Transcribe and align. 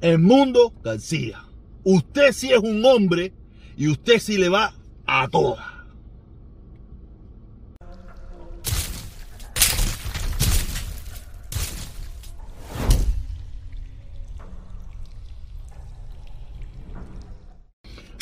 el 0.00 0.18
mundo 0.18 0.72
García. 0.82 1.44
Usted 1.84 2.32
sí 2.32 2.52
es 2.52 2.58
un 2.58 2.84
hombre 2.84 3.32
y 3.76 3.88
usted 3.88 4.18
sí 4.18 4.38
le 4.38 4.48
va 4.48 4.74
a 5.06 5.28
todas. 5.28 5.78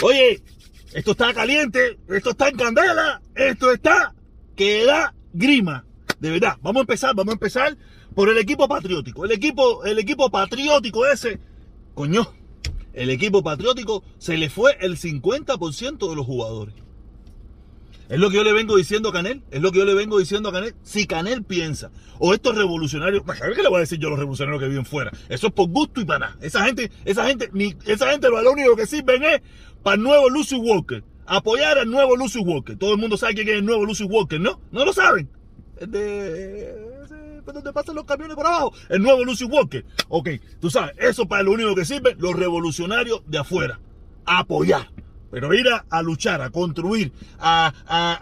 Oye, 0.02 0.42
esto 0.92 1.12
está 1.12 1.32
caliente, 1.32 1.98
esto 2.08 2.30
está 2.30 2.48
en 2.48 2.56
candela, 2.56 3.20
esto 3.34 3.72
está 3.72 4.14
que 4.54 4.84
da 4.84 5.14
grima. 5.32 5.84
De 6.20 6.30
verdad, 6.30 6.56
vamos 6.60 6.80
a 6.80 6.82
empezar, 6.82 7.14
vamos 7.14 7.32
a 7.32 7.34
empezar 7.34 7.76
por 8.14 8.28
el 8.28 8.38
equipo 8.38 8.68
patriótico. 8.68 9.24
El 9.24 9.32
equipo, 9.32 9.84
el 9.84 9.98
equipo 9.98 10.30
patriótico 10.30 11.06
ese, 11.06 11.40
coño, 11.96 12.30
el 12.92 13.10
equipo 13.10 13.42
patriótico 13.42 14.04
se 14.18 14.36
le 14.36 14.50
fue 14.50 14.76
el 14.80 14.98
50% 14.98 16.08
de 16.08 16.14
los 16.14 16.26
jugadores. 16.26 16.74
Es 18.08 18.20
lo 18.20 18.30
que 18.30 18.36
yo 18.36 18.44
le 18.44 18.52
vengo 18.52 18.76
diciendo 18.76 19.08
a 19.08 19.12
Canel, 19.12 19.42
es 19.50 19.60
lo 19.60 19.72
que 19.72 19.78
yo 19.78 19.84
le 19.86 19.94
vengo 19.94 20.18
diciendo 20.18 20.50
a 20.50 20.52
Canel. 20.52 20.74
Si 20.82 21.06
Canel 21.06 21.42
piensa, 21.42 21.90
o 22.18 22.34
estos 22.34 22.54
revolucionarios, 22.54 23.24
¿sabes 23.26 23.56
qué 23.56 23.62
le 23.62 23.68
voy 23.68 23.78
a 23.78 23.80
decir 23.80 23.98
yo 23.98 24.08
a 24.08 24.10
los 24.10 24.20
revolucionarios 24.20 24.62
que 24.62 24.68
viven 24.68 24.84
fuera? 24.84 25.10
Eso 25.28 25.48
es 25.48 25.52
por 25.54 25.68
gusto 25.68 26.00
y 26.00 26.04
para 26.04 26.18
nada. 26.18 26.36
Esa 26.42 26.64
gente, 26.64 26.92
esa 27.06 27.26
gente, 27.26 27.48
ni, 27.52 27.74
esa 27.86 28.10
gente 28.12 28.28
lo 28.28 28.52
único 28.52 28.76
que 28.76 28.86
sirven 28.86 29.24
es 29.24 29.40
para 29.82 29.96
el 29.96 30.02
nuevo 30.02 30.28
Lucy 30.28 30.56
Walker. 30.56 31.02
Apoyar 31.24 31.78
al 31.78 31.90
nuevo 31.90 32.14
Lucy 32.14 32.38
Walker. 32.38 32.76
Todo 32.76 32.92
el 32.92 33.00
mundo 33.00 33.16
sabe 33.16 33.34
quién 33.34 33.48
es 33.48 33.54
el 33.54 33.64
nuevo 33.64 33.86
Lucy 33.86 34.04
Walker, 34.04 34.38
¿no? 34.38 34.60
No 34.70 34.84
lo 34.84 34.92
saben. 34.92 35.28
Es 35.80 35.90
de 35.90 36.95
donde 37.54 37.72
pasan 37.72 37.94
los 37.94 38.04
camiones 38.04 38.36
por 38.36 38.46
abajo. 38.46 38.72
El 38.88 39.02
nuevo 39.02 39.24
Lucy 39.24 39.44
Walker. 39.44 39.84
Ok, 40.08 40.30
tú 40.60 40.70
sabes, 40.70 40.96
eso 40.98 41.26
para 41.26 41.42
lo 41.42 41.52
único 41.52 41.74
que 41.74 41.84
sirve 41.84 42.16
los 42.18 42.34
revolucionarios 42.34 43.22
de 43.26 43.38
afuera. 43.38 43.80
apoyar. 44.24 44.90
Pero 45.30 45.52
ir 45.52 45.66
a, 45.68 46.02
luchar, 46.02 46.40
a 46.40 46.50
construir, 46.50 47.12
a, 47.38 47.72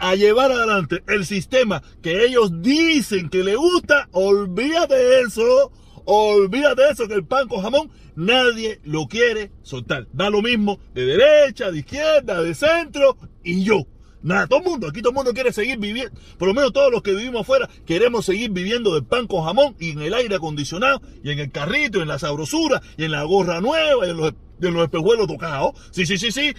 a, 0.00 0.14
llevar 0.16 0.50
adelante 0.50 1.02
el 1.06 1.26
sistema 1.26 1.82
que 2.02 2.24
ellos 2.24 2.62
dicen 2.62 3.28
que 3.28 3.44
le 3.44 3.56
gusta, 3.56 4.08
olvídate 4.12 4.94
de 4.96 5.20
eso. 5.20 5.70
Olvídate 6.06 6.82
de 6.82 6.90
eso, 6.90 7.08
que 7.08 7.14
el 7.14 7.24
pan 7.24 7.48
con 7.48 7.62
jamón 7.62 7.90
nadie 8.16 8.80
lo 8.84 9.06
quiere 9.06 9.52
soltar. 9.62 10.06
Da 10.12 10.30
lo 10.30 10.42
mismo 10.42 10.78
de 10.94 11.04
derecha, 11.04 11.70
de 11.70 11.78
izquierda, 11.78 12.42
de 12.42 12.54
centro 12.54 13.16
y 13.42 13.64
yo. 13.64 13.86
Nada, 14.24 14.46
todo 14.46 14.60
el 14.60 14.64
mundo, 14.64 14.88
aquí 14.88 15.02
todo 15.02 15.10
el 15.10 15.16
mundo 15.16 15.34
quiere 15.34 15.52
seguir 15.52 15.76
viviendo, 15.76 16.18
por 16.38 16.48
lo 16.48 16.54
menos 16.54 16.72
todos 16.72 16.90
los 16.90 17.02
que 17.02 17.14
vivimos 17.14 17.42
afuera, 17.42 17.68
queremos 17.84 18.24
seguir 18.24 18.50
viviendo 18.52 18.94
del 18.94 19.04
pan 19.04 19.26
con 19.26 19.44
jamón 19.44 19.76
y 19.78 19.90
en 19.90 20.00
el 20.00 20.14
aire 20.14 20.36
acondicionado 20.36 21.02
y 21.22 21.30
en 21.30 21.40
el 21.40 21.50
carrito, 21.50 21.98
y 21.98 22.02
en 22.02 22.08
la 22.08 22.18
sabrosura 22.18 22.80
y 22.96 23.04
en 23.04 23.10
la 23.10 23.22
gorra 23.24 23.60
nueva 23.60 24.06
y 24.06 24.10
en 24.10 24.16
los, 24.16 24.32
en 24.62 24.72
los 24.72 24.84
espejuelos 24.84 25.26
tocados. 25.26 25.72
Sí, 25.90 26.06
sí, 26.06 26.16
sí, 26.16 26.32
sí, 26.32 26.54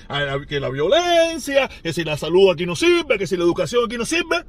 que 0.47 0.59
la 0.59 0.69
violencia, 0.69 1.67
que 1.81 1.91
si 1.91 2.03
la 2.03 2.17
salud 2.17 2.51
aquí 2.51 2.67
no 2.67 2.75
sirve, 2.75 3.17
que 3.17 3.25
si 3.25 3.35
la 3.35 3.45
educación 3.45 3.85
aquí 3.87 3.97
no 3.97 4.05
sirve. 4.05 4.45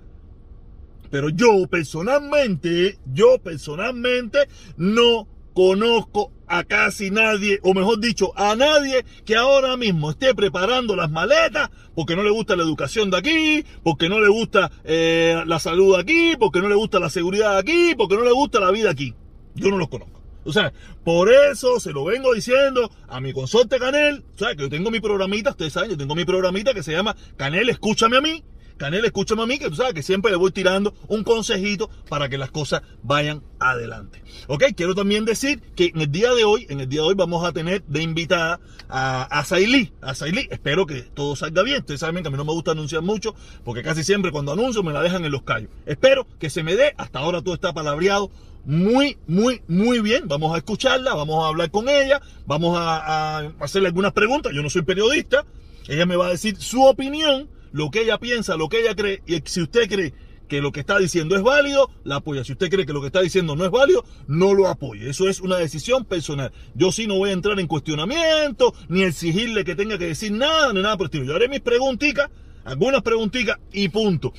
Pero 1.11 1.31
yo 1.31 1.67
personalmente, 1.71 2.99
yo 3.15 3.39
personalmente 3.39 4.41
no 4.77 5.27
conozco 5.55 6.33
a 6.47 6.65
casi 6.65 7.11
nadie, 7.11 7.59
o 7.63 7.75
mejor 7.75 8.01
dicho, 8.01 8.33
a 8.37 8.55
nadie 8.57 9.05
que 9.25 9.37
ahora 9.37 9.77
mismo 9.77 10.11
esté 10.11 10.35
preparando 10.35 10.97
las 10.97 11.11
maletas 11.11 11.71
porque 11.95 12.17
no 12.17 12.23
le 12.23 12.31
gusta 12.31 12.57
la 12.57 12.63
educación 12.63 13.11
de 13.11 13.19
aquí, 13.19 13.65
porque 13.83 14.09
no 14.09 14.21
le 14.21 14.29
gusta 14.29 14.71
eh, 14.85 15.43
la 15.47 15.59
salud 15.59 15.97
aquí, 15.97 16.37
porque 16.39 16.61
no 16.61 16.69
le 16.69 16.75
gusta 16.75 17.01
la 17.01 17.11
seguridad 17.11 17.57
aquí, 17.57 17.95
porque 17.97 18.17
no 18.17 18.25
le 18.25 18.33
gusta 18.33 18.61
la 18.61 18.71
vida 18.71 18.91
aquí. 18.91 19.15
Yo 19.55 19.71
no 19.71 19.79
los 19.79 19.89
conozco. 19.89 20.17
O 20.45 20.53
sea, 20.53 20.73
por 21.05 21.33
eso 21.33 21.81
se 21.81 21.93
lo 21.93 22.05
vengo 22.05 22.33
diciendo 22.33 22.91
a 23.09 23.21
mi 23.21 23.33
consorte 23.33 23.79
Canel. 23.79 24.25
O 24.35 24.39
sea, 24.39 24.55
que 24.55 24.63
yo 24.63 24.69
tengo 24.69 24.93
mi 24.93 25.01
programita, 25.01 25.51
ustedes 25.51 25.73
saben, 25.73 25.91
yo 25.91 25.97
tengo 25.97 26.15
mi 26.15 26.25
programita 26.25 26.73
que 26.73 26.85
se 26.85 26.93
llama 26.93 27.17
Canel, 27.37 27.69
escúchame 27.69 28.17
a 28.17 28.21
mí. 28.21 28.45
Canel, 28.77 29.05
escúchame 29.07 29.43
a 29.43 29.47
mí, 29.47 29.59
que 29.59 29.71
tú 29.71 29.77
sabes 29.77 29.95
que 29.95 30.03
siempre 30.03 30.31
le 30.31 30.37
voy 30.37 30.51
tirando 30.51 30.95
un 31.09 31.25
consejito 31.25 31.89
para 32.09 32.29
que 32.29 32.37
las 32.37 32.51
cosas 32.51 32.83
vayan 33.03 33.43
adelante. 33.59 34.23
Ok, 34.49 34.65
quiero 34.77 34.95
también 34.95 35.25
decir 35.25 35.63
que 35.75 35.87
en 35.95 36.03
el 36.03 36.13
día 36.13 36.35
de 36.35 36.45
hoy, 36.45 36.67
en 36.69 36.81
el 36.81 36.89
día 36.89 37.01
de 37.01 37.09
hoy 37.09 37.15
vamos 37.15 37.45
a 37.45 37.53
tener 37.53 37.83
de 37.85 38.03
invitada 38.03 38.61
a, 38.89 39.23
a 39.23 39.45
Sailí. 39.45 39.93
A 40.03 40.15
Sailí, 40.15 40.47
espero 40.51 40.85
que 40.85 41.03
todo 41.03 41.37
salga 41.37 41.63
bien. 41.63 41.79
Ustedes 41.79 42.01
saben 42.01 42.23
que 42.23 42.29
a 42.29 42.31
mí 42.31 42.37
no 42.37 42.45
me 42.45 42.53
gusta 42.53 42.73
anunciar 42.73 43.01
mucho, 43.03 43.35
porque 43.65 43.83
casi 43.83 44.05
siempre 44.05 44.31
cuando 44.31 44.53
anuncio 44.53 44.83
me 44.83 44.93
la 44.93 45.01
dejan 45.01 45.25
en 45.25 45.33
los 45.33 45.43
callos. 45.43 45.71
Espero 45.87 46.27
que 46.39 46.51
se 46.51 46.63
me 46.63 46.77
dé, 46.77 46.95
hasta 46.99 47.21
ahora 47.21 47.41
todo 47.41 47.55
está 47.55 47.73
palabreado 47.73 48.31
muy, 48.67 49.17
muy, 49.27 49.63
muy 49.69 50.01
bien. 50.01 50.29
Vamos 50.29 50.55
a 50.55 50.59
escucharla, 50.59 51.15
vamos 51.15 51.43
a 51.43 51.49
hablar 51.49 51.71
con 51.71 51.89
ella, 51.89 52.21
vamos 52.47 52.77
a, 52.77 53.39
a 53.39 53.53
hacerle 53.61 53.89
algunas 53.89 54.13
preguntas. 54.13 54.53
Yo 54.53 54.63
no 54.63 54.69
soy 54.69 54.83
periodista. 54.83 55.47
Ella 55.89 56.05
me 56.05 56.17
va 56.17 56.27
a 56.27 56.31
decir 56.31 56.57
su 56.57 56.83
opinión 56.83 57.49
lo 57.77 57.91
que 57.91 58.01
ella 58.01 58.19
piensa, 58.19 58.57
lo 58.57 58.71
que 58.71 58.81
ella 58.81 58.95
cree, 58.95 59.23
y 59.27 59.43
si 59.45 59.61
usted 59.61 59.87
cree 59.87 60.15
que 60.49 60.63
lo 60.63 60.73
que 60.73 60.81
está 60.81 60.99
diciendo 60.99 61.37
es 61.37 61.43
válido, 61.43 61.91
la 62.05 62.17
apoya. 62.17 62.43
Si 62.43 62.53
usted 62.53 62.71
cree 62.71 62.87
que 62.87 62.95
lo 62.95 63.03
que 63.03 63.09
está 63.09 63.21
diciendo 63.21 63.55
no 63.55 63.67
es 63.67 63.71
válido, 63.71 64.03
no 64.29 64.55
lo 64.55 64.69
apoye. 64.69 65.11
Eso 65.11 65.29
es 65.29 65.41
una 65.41 65.59
decisión 65.59 66.07
personal. 66.07 66.53
Yo 66.75 66.91
sí 66.91 67.07
no 67.07 67.19
voy 67.19 67.31
a 67.31 67.33
entrar 67.35 67.61
en 67.61 67.67
cuestionamiento, 67.67 68.73
ni 68.89 69.03
exigirle 69.03 69.63
que 69.63 69.75
tenga 69.75 69.99
que 69.99 70.07
decir 70.07 70.33
nada, 70.33 70.73
ni 70.73 70.81
nada 70.81 70.97
por 70.97 71.05
el 71.05 71.09
estilo. 71.09 71.25
Yo 71.27 71.37
haré 71.37 71.49
mis 71.49 71.61
preguntitas, 71.61 72.31
algunas 72.65 73.03
preguntitas 73.03 73.59
y 73.73 73.91
punto. 73.91 74.33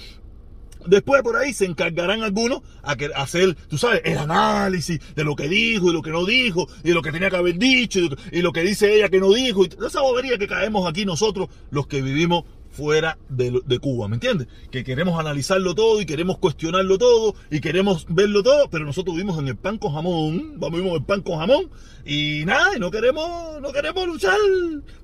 Después 0.88 1.22
por 1.22 1.36
ahí 1.36 1.54
se 1.54 1.66
encargarán 1.66 2.24
algunos 2.24 2.62
a, 2.82 2.96
hacer, 3.22 3.56
tú 3.68 3.78
sabes, 3.78 4.02
el 4.06 4.18
análisis 4.18 5.00
de 5.16 5.24
lo 5.24 5.36
que 5.36 5.50
dijo 5.50 5.90
y 5.90 5.94
lo 5.94 6.02
que 6.02 6.12
no 6.12 6.26
dijo, 6.26 6.68
y 6.84 6.92
lo 6.92 7.02
que 7.02 7.12
tenía 7.12 7.30
que 7.30 7.36
haber 7.36 7.58
dicho, 7.58 8.00
y, 8.32 8.42
lo 8.42 8.54
que 8.54 8.62
dice 8.62 8.96
ella 8.96 9.10
que 9.10 9.20
no 9.20 9.34
dijo, 9.34 9.66
y 9.66 9.70
esa 9.86 10.02
bobería 10.02 10.38
que 10.38 10.48
caemos 10.48 10.88
aquí 10.88 11.06
nosotros, 11.06 11.50
los 11.72 11.88
que 11.88 12.02
vivimos 12.02 12.46
fuera 12.78 13.18
de, 13.28 13.80
Cuba, 13.80 14.08
¿me 14.08 14.18
entiendes? 14.18 14.48
Que 14.70 14.84
queremos 14.84 15.20
analizarlo 15.20 15.74
todo 15.74 16.00
y 16.00 16.06
queremos 16.06 16.38
cuestionarlo 16.38 17.00
todo 17.00 17.34
y 17.50 17.60
queremos 17.60 18.06
verlo 18.08 18.44
todo, 18.44 18.70
pero 18.70 18.86
nosotros 18.86 19.16
vivimos 19.16 19.40
en 19.40 19.48
el 19.48 19.58
pan 19.58 19.80
con 19.80 19.94
jamón, 19.94 20.60
vamos 20.60 20.78
vivimos 20.78 20.92
en 20.92 21.02
el 21.02 21.06
pan 21.06 21.22
con 21.24 21.40
jamón 21.40 21.72
y 22.06 22.44
nada, 22.46 22.78
no 22.78 22.92
queremos, 22.92 23.60
no 23.62 23.72
queremos 23.72 24.06
luchar 24.06 24.38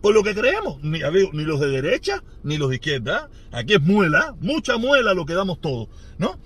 por 0.01 0.13
lo 0.13 0.21
que 0.21 0.35
creemos, 0.35 0.83
ni, 0.83 0.99
ni 0.99 1.43
los 1.43 1.59
de 1.59 1.69
derecha 1.69 2.23
ni 2.43 2.59
los 2.59 2.69
de 2.69 2.75
izquierda. 2.75 3.27
Aquí 3.51 3.73
es 3.73 3.81
muela, 3.81 4.35
mucha 4.39 4.77
muela 4.77 5.15
lo 5.15 5.25
que 5.25 5.33
damos 5.33 5.59
todo, 5.59 5.89
¿no? 6.19 6.37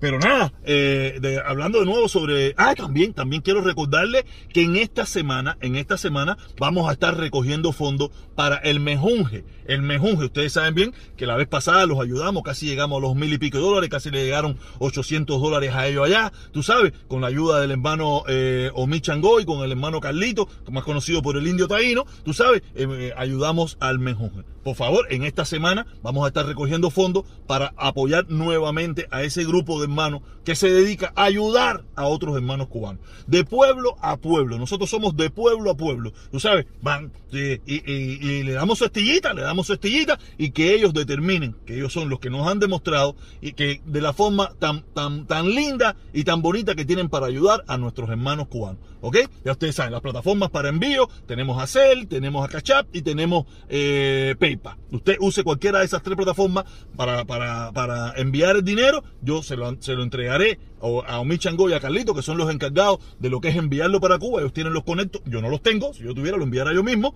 Pero 0.00 0.18
nada, 0.18 0.52
eh, 0.64 1.40
hablando 1.46 1.80
de 1.80 1.86
nuevo 1.86 2.08
sobre... 2.08 2.54
Ah, 2.58 2.74
también, 2.74 3.14
también 3.14 3.42
quiero 3.42 3.62
recordarle 3.62 4.26
que 4.52 4.62
en 4.62 4.76
esta 4.76 5.06
semana, 5.06 5.56
en 5.60 5.76
esta 5.76 5.96
semana 5.96 6.36
vamos 6.58 6.88
a 6.88 6.92
estar 6.92 7.16
recogiendo 7.16 7.72
fondos 7.72 8.10
para 8.34 8.56
el 8.56 8.80
mejunje. 8.80 9.44
El 9.66 9.82
mejunje, 9.82 10.26
ustedes 10.26 10.52
saben 10.52 10.74
bien 10.74 10.94
que 11.16 11.26
la 11.26 11.36
vez 11.36 11.48
pasada 11.48 11.86
los 11.86 12.00
ayudamos, 12.00 12.42
casi 12.42 12.66
llegamos 12.66 12.98
a 12.98 13.00
los 13.00 13.16
mil 13.16 13.32
y 13.32 13.38
pico 13.38 13.58
de 13.58 13.64
dólares, 13.64 13.90
casi 13.90 14.10
le 14.10 14.24
llegaron 14.24 14.58
800 14.78 15.40
dólares 15.40 15.74
a 15.74 15.86
ellos 15.88 16.06
allá, 16.06 16.32
tú 16.52 16.62
sabes, 16.62 16.92
con 17.08 17.22
la 17.22 17.28
ayuda 17.28 17.60
del 17.60 17.72
hermano 17.72 18.22
eh, 18.28 18.70
Omi 18.74 19.00
Changoy, 19.00 19.44
con 19.44 19.64
el 19.64 19.72
hermano 19.72 20.00
Carlito, 20.00 20.48
más 20.70 20.84
conocido 20.84 21.22
por 21.22 21.36
el 21.36 21.46
indio 21.46 21.66
taíno, 21.66 22.04
tú 22.24 22.32
sabes, 22.32 22.62
eh, 22.74 23.12
ayudamos 23.16 23.76
al 23.80 23.98
mejunje. 23.98 24.44
Por 24.62 24.74
favor, 24.74 25.06
en 25.10 25.22
esta 25.22 25.44
semana 25.44 25.86
vamos 26.02 26.24
a 26.24 26.28
estar 26.28 26.44
recogiendo 26.44 26.90
fondos 26.90 27.24
para 27.46 27.72
apoyar 27.76 28.26
nuevamente 28.28 29.06
a 29.12 29.22
ese 29.22 29.44
grupo 29.44 29.80
de 29.80 29.85
hermano 29.86 30.22
que 30.44 30.54
se 30.54 30.70
dedica 30.70 31.12
a 31.16 31.24
ayudar 31.24 31.84
a 31.96 32.06
otros 32.06 32.36
hermanos 32.36 32.68
cubanos. 32.68 33.00
De 33.26 33.44
pueblo 33.44 33.96
a 34.00 34.16
pueblo. 34.16 34.58
Nosotros 34.58 34.88
somos 34.88 35.16
de 35.16 35.28
pueblo 35.30 35.70
a 35.70 35.76
pueblo. 35.76 36.12
Tú 36.30 36.38
sabes, 36.38 36.66
van 36.82 37.12
y, 37.32 38.42
le 38.44 38.52
damos 38.52 38.78
su 38.78 38.84
estillita, 38.84 39.34
le 39.34 39.42
damos 39.42 39.66
su 39.66 39.72
estillita 39.72 40.18
y 40.38 40.50
que 40.50 40.74
ellos 40.74 40.94
determinen 40.94 41.56
que 41.66 41.76
ellos 41.76 41.92
son 41.92 42.08
los 42.08 42.20
que 42.20 42.30
nos 42.30 42.46
han 42.46 42.60
demostrado 42.60 43.16
y 43.40 43.52
que 43.52 43.80
de 43.84 44.00
la 44.00 44.12
forma 44.12 44.52
tan, 44.58 44.84
tan, 44.94 45.26
tan 45.26 45.48
linda 45.50 45.96
y 46.12 46.24
tan 46.24 46.42
bonita 46.42 46.74
que 46.74 46.84
tienen 46.84 47.08
para 47.08 47.26
ayudar 47.26 47.64
a 47.66 47.76
nuestros 47.76 48.08
hermanos 48.10 48.48
cubanos. 48.48 48.80
¿Ok? 49.06 49.18
Ya 49.44 49.52
ustedes 49.52 49.76
saben, 49.76 49.92
las 49.92 50.00
plataformas 50.00 50.50
para 50.50 50.68
envío, 50.68 51.08
tenemos 51.26 51.62
a 51.62 51.68
Cell, 51.68 52.08
tenemos 52.08 52.44
a 52.44 52.48
Cachap 52.48 52.88
y 52.92 53.02
tenemos 53.02 53.46
eh, 53.68 54.34
PayPal. 54.36 54.78
Usted 54.90 55.16
use 55.20 55.44
cualquiera 55.44 55.78
de 55.78 55.84
esas 55.84 56.02
tres 56.02 56.16
plataformas 56.16 56.64
para, 56.96 57.24
para, 57.24 57.70
para 57.70 58.14
enviar 58.16 58.56
el 58.56 58.64
dinero, 58.64 59.04
yo 59.22 59.44
se 59.44 59.56
lo, 59.56 59.80
se 59.80 59.94
lo 59.94 60.02
entregaré 60.02 60.58
a 60.80 61.20
Omi 61.20 61.38
Chango 61.38 61.70
y 61.70 61.72
a 61.72 61.78
Carlito, 61.80 62.16
que 62.16 62.22
son 62.22 62.36
los 62.36 62.52
encargados 62.52 62.98
de 63.20 63.30
lo 63.30 63.40
que 63.40 63.48
es 63.48 63.56
enviarlo 63.56 64.00
para 64.00 64.18
Cuba. 64.18 64.40
Ellos 64.40 64.52
tienen 64.52 64.72
los 64.72 64.82
conectos, 64.82 65.22
yo 65.24 65.40
no 65.40 65.50
los 65.50 65.62
tengo, 65.62 65.94
si 65.94 66.02
yo 66.02 66.12
tuviera 66.12 66.36
lo 66.36 66.42
enviara 66.42 66.74
yo 66.74 66.82
mismo 66.82 67.14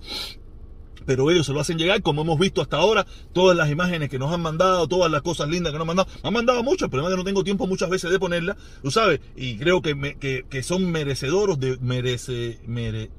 pero 1.11 1.29
ellos 1.29 1.45
se 1.45 1.53
lo 1.53 1.59
hacen 1.59 1.77
llegar, 1.77 2.03
como 2.03 2.23
hemos 2.23 2.39
visto 2.39 2.63
hasta 2.63 2.77
ahora, 2.77 3.05
todas 3.33 3.57
las 3.57 3.69
imágenes 3.69 4.09
que 4.09 4.17
nos 4.17 4.33
han 4.33 4.43
mandado, 4.43 4.87
todas 4.87 5.11
las 5.11 5.23
cosas 5.23 5.49
lindas 5.49 5.73
que 5.73 5.77
nos 5.77 5.83
han 5.83 5.97
mandado. 5.97 6.09
Han 6.23 6.33
mandado 6.33 6.61
el 6.61 6.65
problema 6.89 7.09
es 7.09 7.15
que 7.15 7.19
no 7.19 7.25
tengo 7.25 7.43
tiempo 7.43 7.67
muchas 7.67 7.91
veces 7.91 8.13
de 8.13 8.21
ponerla, 8.21 8.57
tú 8.81 8.93
sabes, 8.93 9.19
y 9.35 9.57
creo 9.57 9.83
que, 9.83 10.45
que, 10.49 10.63
son 10.63 10.89
merecedores 10.93 11.59
de, 11.59 11.79
merece, 11.79 12.61
mere, 12.65 13.11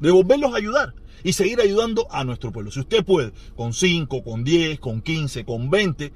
de 0.00 0.10
volverlos 0.10 0.54
a 0.54 0.56
ayudar 0.56 0.94
y 1.22 1.34
seguir 1.34 1.60
ayudando 1.60 2.06
a 2.10 2.24
nuestro 2.24 2.50
pueblo. 2.50 2.70
Si 2.70 2.80
usted 2.80 3.04
puede, 3.04 3.32
con 3.56 3.74
5, 3.74 4.24
con 4.24 4.42
10, 4.42 4.80
con 4.80 5.02
15, 5.02 5.44
con 5.44 5.68
20, 5.68 6.14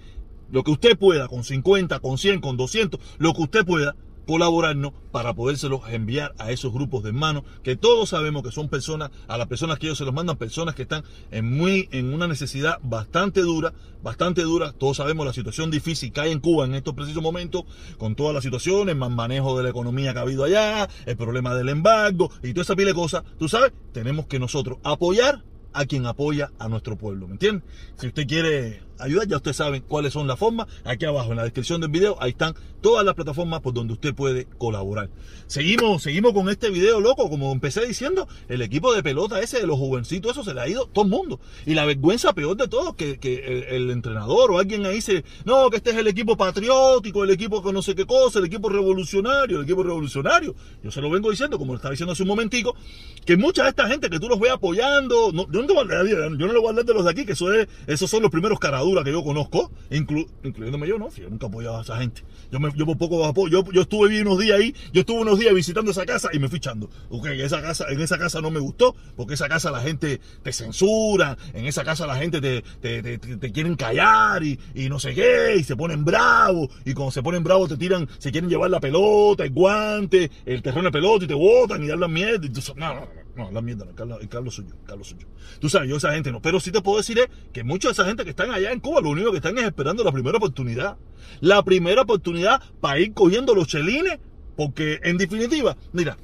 lo 0.51 0.65
que 0.65 0.71
usted 0.71 0.97
pueda, 0.97 1.29
con 1.29 1.45
50, 1.45 2.01
con 2.01 2.17
100, 2.17 2.41
con 2.41 2.57
200, 2.57 2.99
lo 3.19 3.35
que 3.35 3.43
usted 3.43 3.67
pueda, 3.67 3.97
colaborarnos 4.27 4.93
para 5.13 5.35
podérselos 5.35 5.83
enviar 5.89 6.35
a 6.39 6.51
esos 6.51 6.73
grupos 6.73 7.03
de 7.03 7.11
hermanos 7.11 7.45
que 7.63 7.77
todos 7.77 8.11
sabemos 8.11 8.43
que 8.43 8.51
son 8.51 8.69
personas, 8.69 9.11
a 9.29 9.39
las 9.39 9.47
personas 9.47 9.79
que 9.79 9.87
ellos 9.87 9.99
se 9.99 10.05
los 10.05 10.13
mandan, 10.13 10.37
personas 10.37 10.75
que 10.75 10.83
están 10.83 11.05
en 11.31 11.51
muy 11.51 11.89
en 11.93 12.13
una 12.13 12.27
necesidad 12.27 12.79
bastante 12.83 13.41
dura, 13.41 13.73
bastante 14.03 14.43
dura. 14.43 14.73
Todos 14.73 14.99
sabemos 14.99 15.25
la 15.27 15.33
situación 15.33 15.71
difícil 15.71 16.13
que 16.13 16.21
hay 16.21 16.33
en 16.33 16.41
Cuba 16.41 16.65
en 16.65 16.75
estos 16.75 16.95
precisos 16.95 17.23
momentos, 17.23 17.65
con 17.99 18.15
todas 18.15 18.35
las 18.35 18.45
situaciones, 18.45 18.97
más 18.97 19.11
manejo 19.11 19.57
de 19.57 19.63
la 19.63 19.71
economía 19.71 20.13
que 20.13 20.19
ha 20.19 20.23
habido 20.23 20.45
allá, 20.45 20.89
el 21.07 21.17
problema 21.17 21.55
del 21.55 21.69
embargo 21.69 22.31
y 22.43 22.53
toda 22.53 22.63
esa 22.63 22.77
pila 22.77 22.89
de 22.89 22.95
cosas. 22.95 23.23
Tú 23.39 23.49
sabes, 23.49 23.73
tenemos 23.93 24.27
que 24.27 24.39
nosotros 24.39 24.79
apoyar 24.83 25.43
a 25.73 25.85
quien 25.85 26.07
apoya 26.07 26.51
a 26.59 26.69
nuestro 26.69 26.97
pueblo, 26.97 27.27
¿me 27.27 27.35
entiendes? 27.35 27.63
Si 27.97 28.07
usted 28.07 28.27
quiere 28.27 28.83
ayudar, 28.99 29.27
ya 29.27 29.37
ustedes 29.37 29.57
saben 29.57 29.83
cuáles 29.87 30.13
son 30.13 30.27
las 30.27 30.39
formas. 30.39 30.67
Aquí 30.85 31.05
abajo 31.05 31.31
en 31.31 31.37
la 31.37 31.45
descripción 31.45 31.81
del 31.81 31.91
video, 31.91 32.17
ahí 32.21 32.31
están 32.31 32.55
todas 32.81 33.05
las 33.05 33.15
plataformas 33.15 33.61
por 33.61 33.75
donde 33.75 33.95
usted 33.95 34.15
puede 34.15 34.47
colaborar. 34.59 35.11
Seguimos, 35.47 36.03
seguimos 36.03 36.33
con 36.33 36.49
este 36.49 36.71
video, 36.71 37.01
loco. 37.01 37.29
Como 37.29 37.53
empecé 37.53 37.87
diciendo, 37.87 38.29
el 38.49 38.63
equipo 38.63 38.95
de 38.95 39.03
pelota 39.03 39.41
ese 39.41 39.61
de 39.61 39.67
los 39.67 39.79
jovencitos, 39.79 40.33
eso 40.33 40.45
se 40.45 40.55
le 40.55 40.61
ha 40.61 40.69
ido 40.69 40.87
todo 40.87 41.05
el 41.05 41.11
mundo. 41.11 41.41
Y 41.65 41.75
la 41.75 41.85
vergüenza 41.85 42.33
peor 42.33 42.57
de 42.57 42.69
todo, 42.69 42.95
que, 42.95 43.19
que 43.19 43.67
el, 43.71 43.91
entrenador 43.91 44.51
o 44.51 44.59
alguien 44.59 44.85
ahí 44.87 44.97
dice, 44.97 45.25
no, 45.45 45.71
que 45.71 45.77
este 45.79 45.91
es 45.91 45.97
el 45.97 46.07
equipo 46.07 46.37
patriótico, 46.37 47.25
el 47.25 47.31
equipo 47.31 47.63
con 47.63 47.75
no 47.75 47.83
sé 47.83 47.95
qué 47.95 48.07
cosa, 48.07 48.39
el 48.39 48.47
equipo 48.47 48.69
revolucionario, 48.69 49.59
el 49.59 49.65
equipo 49.65 49.83
revolucionario. 49.83 50.55
Yo 50.83 50.91
se 50.91 51.01
lo 51.01 51.11
vengo 51.11 51.31
diciendo, 51.31 51.59
como 51.59 51.73
lo 51.73 51.77
estaba 51.77 51.93
diciendo 51.93 52.13
hace 52.13 52.23
un 52.23 52.29
momentico, 52.29 52.77
que 53.25 53.37
mucha 53.37 53.65
de 53.65 53.71
esta 53.71 53.89
gente 53.89 54.09
que 54.11 54.21
tú 54.21 54.29
los 54.29 54.39
ve 54.39 54.51
apoyando, 54.51 55.33
yo, 55.33 55.47
no 55.47 55.47
yo 55.51 56.47
no 56.47 56.53
le 56.53 56.59
voy 56.59 56.67
a 56.67 56.71
hablar 56.71 56.85
de 56.85 56.95
los 56.95 57.05
de 57.05 57.11
aquí, 57.11 57.27
que 57.27 57.33
eso 57.33 57.53
es, 57.53 57.69
esos 57.87 58.09
son 58.11 58.23
los 58.23 58.31
primeros 58.31 58.59
que 59.05 59.13
yo 59.13 59.25
conozco, 59.25 59.71
incluyéndome 59.91 60.87
yo, 60.87 60.99
¿no? 60.99 61.11
Yo 61.11 61.29
nunca 61.29 61.47
apoyaba 61.47 61.79
a 61.79 61.83
esa 61.83 61.99
gente. 61.99 62.23
Yo, 62.51 62.61
me, 62.61 62.71
yo 62.75 62.87
por 62.87 62.97
poco. 62.99 63.49
Yo, 63.49 63.65
yo 63.73 63.83
estuve 63.83 64.23
unos 64.23 64.39
días 64.39 64.59
ahí, 64.59 64.75
yo 64.93 65.01
estuve 65.01 65.21
unos 65.21 65.39
días 65.39 65.55
visitando 65.55 65.91
esa 65.91 66.07
casa 66.07 66.29
y 66.33 66.39
me 66.39 66.49
fui 66.49 66.59
echando. 66.59 66.89
Ok, 67.11 67.27
esa 67.27 67.61
casa, 67.61 67.87
en 67.89 68.01
esa 68.01 68.19
casa 68.19 68.41
no 68.41 68.51
me 68.51 68.61
gustó, 68.61 68.95
porque 69.17 69.35
esa 69.35 69.49
casa 69.49 69.71
la 69.71 69.81
gente 69.81 70.21
te 70.43 70.53
censura, 70.53 71.37
en 71.55 71.67
esa 71.67 71.85
casa 71.85 72.07
la 72.07 72.17
gente 72.17 72.41
te, 72.41 72.63
te, 72.81 73.19
te, 73.19 73.53
quieren 73.53 73.75
callar 73.77 74.43
y, 74.43 74.59
y, 74.75 74.89
no 74.89 74.99
sé 74.99 75.15
qué, 75.15 75.57
y 75.59 75.65
se 75.65 75.77
ponen 75.77 76.05
bravos, 76.05 76.69
y 76.85 76.95
cuando 76.95 77.11
se 77.11 77.23
ponen 77.23 77.43
bravos 77.43 77.69
te 77.69 77.77
tiran, 77.77 78.09
se 78.19 78.31
quieren 78.31 78.49
llevar 78.49 78.71
la 78.71 78.81
pelota, 78.81 79.45
el 79.45 79.51
guante, 79.51 80.31
el 80.45 80.63
terreno 80.63 80.85
de 80.85 80.93
pelota 80.93 81.25
y 81.25 81.29
te 81.29 81.35
botan 81.35 81.83
y 81.83 81.89
dan 81.89 82.01
la 82.01 82.09
mierda. 82.09 82.47
Y 82.47 82.51
no, 82.79 82.95
no, 82.95 83.01
no. 83.01 83.26
No, 83.37 83.51
la 83.51 83.61
mierda, 83.61 83.85
no, 83.85 84.19
el 84.19 84.29
Carlos, 84.29 84.55
suyo, 84.55 84.75
Carlos 84.87 85.09
suyo. 85.09 85.27
Tú 85.61 85.69
sabes, 85.69 85.91
yo 85.91 85.97
esa 85.97 86.13
gente 86.13 86.33
no. 86.33 86.41
Pero 86.41 86.59
sí 86.59 86.73
te 86.73 86.81
puedo 86.81 86.97
decir 86.97 87.19
que 87.53 87.65
mucha 87.65 87.89
de 87.89 87.93
esa 87.93 88.07
gente 88.07 88.25
que 88.25 88.31
están 88.31 88.51
allá 88.51 88.73
en 88.73 88.81
Cuba, 88.81 89.03
lo 89.03 89.11
único 89.11 89.31
que 89.31 89.37
están 89.37 89.59
es 89.59 89.65
esperando 89.65 90.03
la 90.03 90.13
primera 90.13 90.39
oportunidad. 90.39 90.97
La 91.41 91.63
primera 91.63 92.03
oportunidad 92.03 92.63
para 92.81 92.99
ir 92.99 93.13
cogiendo 93.13 93.55
los 93.55 93.69
chelines, 93.69 94.19
porque 94.57 95.01
en 95.03 95.19
definitiva, 95.19 95.77
mira, 95.93 96.17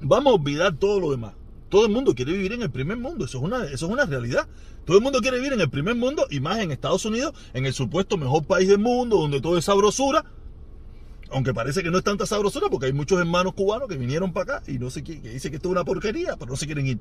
vamos 0.00 0.32
a 0.32 0.36
olvidar 0.36 0.74
todo 0.78 0.98
lo 0.98 1.10
demás. 1.10 1.34
Todo 1.68 1.84
el 1.84 1.92
mundo 1.92 2.14
quiere 2.14 2.32
vivir 2.32 2.52
en 2.52 2.62
el 2.62 2.70
primer 2.70 2.96
mundo, 2.96 3.26
eso 3.26 3.38
es 3.38 3.44
una, 3.44 3.64
eso 3.64 3.86
es 3.86 3.92
una 3.92 4.06
realidad. 4.06 4.48
Todo 4.86 4.96
el 4.96 5.02
mundo 5.02 5.20
quiere 5.20 5.38
vivir 5.38 5.52
en 5.52 5.60
el 5.60 5.68
primer 5.68 5.94
mundo 5.94 6.26
y 6.30 6.40
más 6.40 6.58
en 6.60 6.70
Estados 6.70 7.04
Unidos, 7.04 7.34
en 7.52 7.66
el 7.66 7.74
supuesto 7.74 8.16
mejor 8.16 8.44
país 8.44 8.68
del 8.68 8.78
mundo, 8.78 9.18
donde 9.18 9.40
todo 9.40 9.58
es 9.58 9.64
sabrosura 9.66 10.24
aunque 11.30 11.54
parece 11.54 11.82
que 11.82 11.90
no 11.90 11.98
es 11.98 12.04
tanta 12.04 12.26
sabrosura 12.26 12.68
porque 12.68 12.86
hay 12.86 12.92
muchos 12.92 13.18
hermanos 13.18 13.54
cubanos 13.54 13.88
que 13.88 13.96
vinieron 13.96 14.32
para 14.32 14.58
acá 14.58 14.70
y 14.70 14.78
no 14.78 14.90
sé 14.90 15.02
qué, 15.02 15.20
que 15.20 15.30
dicen 15.30 15.50
que 15.50 15.56
esto 15.56 15.68
es 15.68 15.72
una 15.72 15.84
porquería, 15.84 16.36
pero 16.36 16.50
no 16.50 16.56
se 16.56 16.66
quieren 16.66 16.86
ir. 16.86 16.98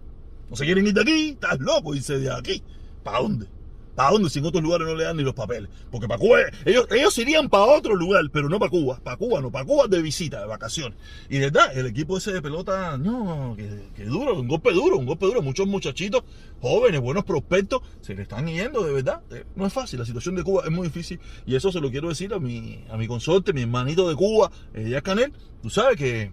No 0.49 0.55
se 0.55 0.65
quieren 0.65 0.85
ir 0.85 0.93
de 0.93 1.01
aquí, 1.01 1.29
estás 1.29 1.59
loco, 1.59 1.93
dice 1.93 2.19
de 2.19 2.31
aquí. 2.31 2.61
¿Para 3.03 3.19
dónde? 3.19 3.47
¿Para 3.95 4.11
dónde? 4.11 4.29
Si 4.29 4.39
en 4.39 4.45
otros 4.45 4.63
lugares 4.63 4.87
no 4.87 4.95
le 4.95 5.03
dan 5.03 5.17
ni 5.17 5.23
los 5.23 5.33
papeles. 5.33 5.69
Porque 5.91 6.07
para 6.07 6.19
Cuba, 6.19 6.39
ellos, 6.65 6.87
ellos 6.91 7.17
irían 7.17 7.49
para 7.49 7.65
otro 7.65 7.95
lugar, 7.95 8.23
pero 8.31 8.49
no 8.49 8.59
para 8.59 8.71
Cuba. 8.71 8.99
Para 9.03 9.17
Cuba 9.17 9.41
no, 9.41 9.51
para 9.51 9.65
Cuba 9.65 9.87
de 9.87 10.01
visita, 10.01 10.41
de 10.41 10.47
vacaciones. 10.47 10.97
Y 11.29 11.37
de 11.37 11.51
verdad, 11.51 11.77
el 11.77 11.85
equipo 11.85 12.17
ese 12.17 12.33
de 12.33 12.41
pelota, 12.41 12.97
no, 12.97 13.55
que, 13.55 14.05
duro, 14.05 14.39
un 14.39 14.47
golpe 14.47 14.71
duro, 14.71 14.97
un 14.97 15.05
golpe 15.05 15.25
duro. 15.25 15.41
Muchos 15.41 15.67
muchachitos 15.67 16.23
jóvenes, 16.61 17.01
buenos 17.01 17.23
prospectos, 17.23 17.81
se 18.01 18.15
le 18.15 18.23
están 18.23 18.47
yendo, 18.47 18.83
de 18.83 18.93
verdad. 18.93 19.21
Eh, 19.31 19.45
no 19.55 19.67
es 19.67 19.73
fácil, 19.73 19.99
la 19.99 20.05
situación 20.05 20.35
de 20.35 20.43
Cuba 20.43 20.63
es 20.65 20.71
muy 20.71 20.87
difícil. 20.87 21.19
Y 21.45 21.55
eso 21.55 21.71
se 21.71 21.79
lo 21.79 21.91
quiero 21.91 22.09
decir 22.09 22.33
a 22.33 22.39
mi, 22.39 22.83
a 22.89 22.97
mi 22.97 23.07
consorte, 23.07 23.53
mi 23.53 23.61
hermanito 23.61 24.09
de 24.09 24.15
Cuba, 24.15 24.51
eh, 24.73 24.99
Canel. 25.03 25.33
Tú 25.61 25.69
sabes 25.69 25.97
que 25.97 26.31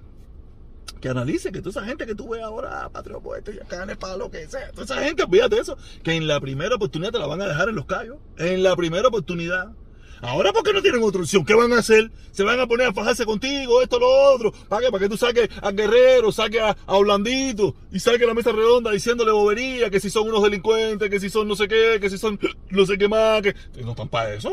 que 1.01 1.09
analice 1.09 1.51
que 1.51 1.61
toda 1.61 1.71
esa 1.71 1.85
gente 1.85 2.07
que 2.07 2.15
tú 2.15 2.29
ves 2.29 2.43
ahora, 2.43 2.89
Patrio 2.91 3.21
Poeta, 3.21 3.51
y 3.51 3.59
acá 3.59 3.87
para 3.99 4.17
lo 4.17 4.31
que 4.31 4.47
sea, 4.47 4.71
toda 4.73 4.85
esa 4.85 5.03
gente, 5.03 5.23
olvídate 5.23 5.57
de 5.57 5.63
eso, 5.63 5.77
que 6.03 6.13
en 6.15 6.27
la 6.27 6.41
primera 6.41 6.75
oportunidad 6.75 7.13
te 7.13 7.19
la 7.19 7.27
van 7.27 7.41
a 7.43 7.49
dejar 7.49 7.69
en 7.69 7.75
los 7.75 7.87
callos, 7.87 8.19
en 8.39 8.63
la 8.63 8.77
primera 8.77 9.09
oportunidad. 9.09 9.73
Ahora, 10.23 10.53
¿por 10.53 10.63
qué 10.63 10.73
no 10.73 10.83
tienen 10.83 11.03
otra 11.03 11.23
opción? 11.23 11.45
¿Qué 11.45 11.55
van 11.55 11.73
a 11.73 11.79
hacer? 11.79 12.11
¿Se 12.33 12.43
van 12.43 12.61
a 12.61 12.67
poner 12.67 12.89
a 12.89 12.93
fajarse 12.93 13.25
contigo? 13.25 13.83
Esto, 13.83 13.99
lo 13.99 14.09
otro. 14.09 14.53
¿Para 14.69 14.83
qué? 14.83 14.91
Para 14.91 15.03
que 15.03 15.09
tú 15.09 15.17
saques 15.17 15.49
a 15.63 15.71
Guerrero, 15.73 16.31
saques 16.31 16.61
a, 16.61 16.77
a 16.87 16.97
Orlandito 16.97 17.75
y 17.91 18.01
saques 18.01 18.27
la 18.27 18.35
mesa 18.35 18.53
redonda 18.53 18.91
diciéndole 18.91 19.33
bobería, 19.33 19.91
que 19.91 19.99
si 20.01 20.11
son 20.11 20.29
unos 20.29 20.43
delincuentes, 20.43 21.09
que 21.09 21.21
si 21.21 21.31
son 21.31 21.49
no 21.49 21.57
sé 21.57 21.69
qué, 21.69 21.99
que 22.01 22.11
si 22.11 22.19
son 22.19 22.39
no 22.71 22.87
sé 22.87 22.99
qué 22.99 23.09
más, 23.09 23.43
que 23.43 23.55
no 23.83 23.91
están 23.91 24.09
para 24.09 24.35
eso. 24.35 24.51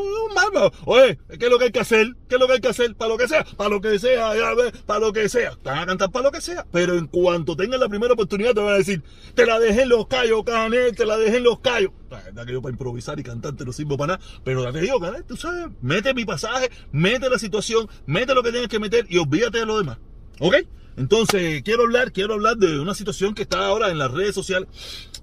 Oye, 0.86 1.18
¿qué 1.38 1.46
es 1.46 1.50
lo 1.50 1.58
que 1.58 1.66
hay 1.66 1.72
que 1.72 1.80
hacer? 1.80 2.14
¿Qué 2.28 2.36
es 2.36 2.40
lo 2.40 2.46
que 2.46 2.54
hay 2.54 2.60
que 2.60 2.68
hacer? 2.68 2.94
Para 2.94 3.10
lo 3.10 3.18
que 3.18 3.28
sea, 3.28 3.44
para 3.56 3.70
lo 3.70 3.80
que 3.80 3.98
sea, 3.98 4.36
ya 4.36 4.54
ves, 4.54 4.72
para 4.86 5.00
lo 5.00 5.12
que 5.12 5.28
sea. 5.28 5.52
Van 5.62 5.80
a 5.80 5.86
cantar 5.86 6.10
para 6.10 6.24
lo 6.26 6.32
que 6.32 6.40
sea. 6.40 6.66
Pero 6.72 6.96
en 6.96 7.06
cuanto 7.06 7.56
tengan 7.56 7.80
la 7.80 7.88
primera 7.88 8.14
oportunidad, 8.14 8.54
te 8.54 8.60
van 8.60 8.74
a 8.74 8.78
decir, 8.78 9.02
te 9.34 9.46
la 9.46 9.58
dejé 9.58 9.82
en 9.82 9.90
los 9.90 10.06
callos, 10.06 10.42
Canel, 10.44 10.96
te 10.96 11.04
la 11.04 11.16
dejé 11.16 11.38
en 11.38 11.44
los 11.44 11.60
callos. 11.60 11.92
La 12.10 12.22
verdad 12.22 12.46
que 12.46 12.52
yo 12.52 12.62
para 12.62 12.72
improvisar 12.72 13.20
y 13.20 13.22
cantar 13.22 13.54
te 13.54 13.64
no 13.64 13.72
sirvo 13.72 13.96
para 13.96 14.14
nada. 14.14 14.26
Pero 14.44 14.70
te 14.72 14.80
digo, 14.80 14.98
Canel, 15.00 15.24
tú 15.24 15.36
sabes 15.36 15.68
mete 15.82 16.14
mi 16.14 16.24
pasaje, 16.24 16.70
mete 16.92 17.28
la 17.28 17.38
situación, 17.38 17.88
mete 18.06 18.34
lo 18.34 18.42
que 18.42 18.50
tienes 18.50 18.68
que 18.68 18.78
meter 18.78 19.06
y 19.08 19.18
olvídate 19.18 19.58
de 19.58 19.66
lo 19.66 19.78
demás. 19.78 19.98
¿Ok? 20.40 20.56
Entonces, 20.96 21.62
quiero 21.62 21.84
hablar, 21.84 22.12
quiero 22.12 22.34
hablar 22.34 22.56
de 22.56 22.80
una 22.80 22.92
situación 22.92 23.34
que 23.34 23.42
está 23.42 23.66
ahora 23.66 23.90
en 23.90 23.98
las 23.98 24.10
redes 24.10 24.34
sociales. 24.34 24.68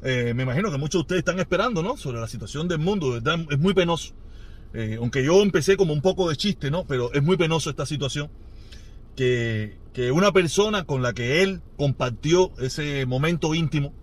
Eh, 0.03 0.33
me 0.33 0.43
imagino 0.43 0.71
que 0.71 0.77
muchos 0.77 0.99
de 0.99 1.01
ustedes 1.01 1.19
están 1.19 1.39
esperando, 1.39 1.83
¿no? 1.83 1.97
Sobre 1.97 2.21
la 2.21 2.27
situación 2.27 2.67
del 2.69 2.79
mundo. 2.79 3.17
Es 3.17 3.59
muy 3.59 3.73
penoso. 3.73 4.13
Eh, 4.73 4.97
aunque 4.99 5.23
yo 5.23 5.41
empecé 5.41 5.75
como 5.75 5.93
un 5.93 6.01
poco 6.01 6.29
de 6.29 6.37
chiste, 6.37 6.71
¿no? 6.71 6.85
Pero 6.85 7.11
es 7.13 7.21
muy 7.23 7.35
penoso 7.35 7.69
esta 7.69 7.85
situación. 7.85 8.29
Que, 9.15 9.77
una 10.13 10.31
persona 10.33 10.85
con 10.85 11.01
la 11.01 11.13
que 11.13 11.41
él 11.41 11.61
compartió 11.77 12.51
ese 12.59 13.05
momento 13.05 13.55
íntimo 13.55 13.93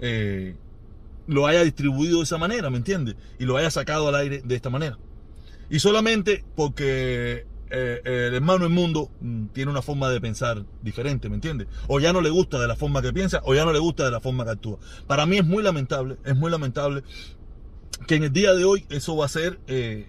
eh, 0.00 0.56
lo 1.26 1.46
haya 1.46 1.64
distribuido 1.64 2.18
de 2.18 2.24
esa 2.24 2.38
manera, 2.38 2.70
¿me 2.70 2.78
entiendes? 2.78 3.16
Y 3.38 3.44
lo 3.44 3.56
haya 3.56 3.70
sacado 3.70 4.08
al 4.08 4.14
aire 4.14 4.42
de 4.44 4.54
esta 4.54 4.70
manera. 4.70 4.98
Y 5.68 5.80
solamente 5.80 6.44
porque 6.54 7.46
eh, 7.68 8.00
el 8.04 8.34
hermano 8.34 8.68
mundo 8.68 9.10
mm, 9.20 9.46
tiene 9.46 9.70
una 9.70 9.82
forma 9.82 10.08
de 10.08 10.20
pensar 10.20 10.64
diferente, 10.82 11.28
¿me 11.28 11.34
entiendes? 11.34 11.66
O 11.88 11.98
ya 11.98 12.12
no 12.12 12.20
le 12.20 12.30
gusta 12.30 12.60
de 12.60 12.68
la 12.68 12.76
forma 12.76 13.02
que 13.02 13.12
piensa, 13.12 13.40
o 13.44 13.54
ya 13.54 13.64
no 13.64 13.72
le 13.72 13.80
gusta 13.80 14.04
de 14.04 14.12
la 14.12 14.20
forma 14.20 14.44
que 14.44 14.50
actúa. 14.50 14.78
Para 15.06 15.26
mí 15.26 15.38
es 15.38 15.44
muy 15.44 15.62
lamentable, 15.62 16.16
es 16.24 16.36
muy 16.36 16.50
lamentable 16.50 17.02
que 18.06 18.14
en 18.14 18.24
el 18.24 18.32
día 18.32 18.54
de 18.54 18.64
hoy 18.64 18.86
eso 18.88 19.16
va 19.16 19.26
a 19.26 19.28
ser 19.28 19.58
eh, 19.66 20.06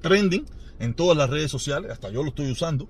trending 0.00 0.46
en 0.78 0.94
todas 0.94 1.16
las 1.16 1.30
redes 1.30 1.50
sociales, 1.50 1.90
hasta 1.90 2.10
yo 2.10 2.22
lo 2.22 2.30
estoy 2.30 2.50
usando, 2.50 2.88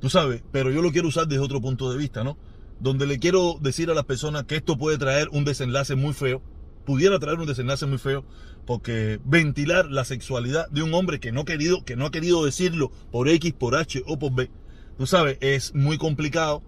tú 0.00 0.08
sabes, 0.08 0.42
pero 0.50 0.70
yo 0.70 0.80
lo 0.80 0.90
quiero 0.90 1.08
usar 1.08 1.28
desde 1.28 1.42
otro 1.42 1.60
punto 1.60 1.90
de 1.92 1.98
vista, 1.98 2.24
¿no? 2.24 2.38
Donde 2.80 3.06
le 3.06 3.18
quiero 3.18 3.58
decir 3.60 3.90
a 3.90 3.94
las 3.94 4.04
personas 4.04 4.44
que 4.44 4.56
esto 4.56 4.78
puede 4.78 4.98
traer 4.98 5.28
un 5.30 5.44
desenlace 5.44 5.94
muy 5.94 6.14
feo, 6.14 6.42
pudiera 6.88 7.18
traer 7.18 7.38
un 7.38 7.46
desenlace 7.46 7.84
muy 7.84 7.98
feo, 7.98 8.24
porque 8.64 9.20
ventilar 9.22 9.90
la 9.90 10.06
sexualidad 10.06 10.70
de 10.70 10.82
un 10.82 10.94
hombre 10.94 11.20
que 11.20 11.32
no, 11.32 11.44
querido, 11.44 11.84
que 11.84 11.96
no 11.96 12.06
ha 12.06 12.10
querido 12.10 12.46
decirlo 12.46 12.90
por 13.12 13.28
X, 13.28 13.52
por 13.52 13.76
H 13.76 14.02
o 14.06 14.18
por 14.18 14.32
B, 14.32 14.50
tú 14.96 15.06
sabes, 15.06 15.36
es 15.42 15.74
muy 15.74 15.98
complicado 15.98 16.62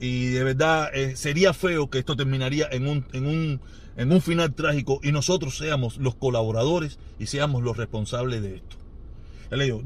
y 0.00 0.28
de 0.28 0.44
verdad 0.44 0.88
eh, 0.94 1.14
sería 1.14 1.52
feo 1.52 1.90
que 1.90 1.98
esto 1.98 2.16
terminaría 2.16 2.66
en 2.72 2.88
un, 2.88 3.04
en, 3.12 3.26
un, 3.26 3.60
en 3.98 4.12
un 4.12 4.22
final 4.22 4.54
trágico 4.54 4.98
y 5.02 5.12
nosotros 5.12 5.58
seamos 5.58 5.98
los 5.98 6.14
colaboradores 6.14 6.98
y 7.18 7.26
seamos 7.26 7.62
los 7.62 7.76
responsables 7.76 8.40
de 8.40 8.56
esto. 8.56 8.78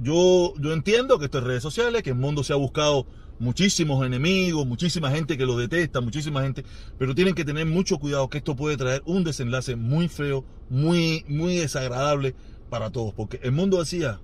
Yo, 0.05 0.55
yo 0.57 0.73
entiendo 0.73 1.19
que 1.19 1.25
esto 1.25 1.39
es 1.39 1.45
redes 1.45 1.65
sociales, 1.65 2.05
que 2.05 2.11
el 2.11 2.17
mundo 2.17 2.45
se 2.45 2.53
ha 2.53 2.57
buscado 2.57 3.07
muchísimos 3.41 4.07
enemigos, 4.07 4.67
muchísima 4.67 5.11
gente 5.11 5.37
que 5.37 5.47
lo 5.47 5.57
detesta, 5.57 6.01
muchísima 6.01 6.43
gente, 6.43 6.63
pero 6.99 7.15
tienen 7.15 7.35
que 7.35 7.45
tener 7.45 7.67
mucho 7.67 7.99
cuidado 7.99 8.29
que 8.29 8.39
esto 8.39 8.55
puede 8.55 8.77
traer 8.77 9.03
un 9.07 9.25
desenlace 9.25 9.75
muy 9.75 10.09
feo, 10.09 10.45
muy, 10.69 11.25
muy 11.27 11.57
desagradable 11.57 12.35
para 12.69 12.91
todos, 12.91 13.15
porque 13.15 13.41
el 13.43 13.53
mundo 13.53 13.79
decía, 13.79 14.21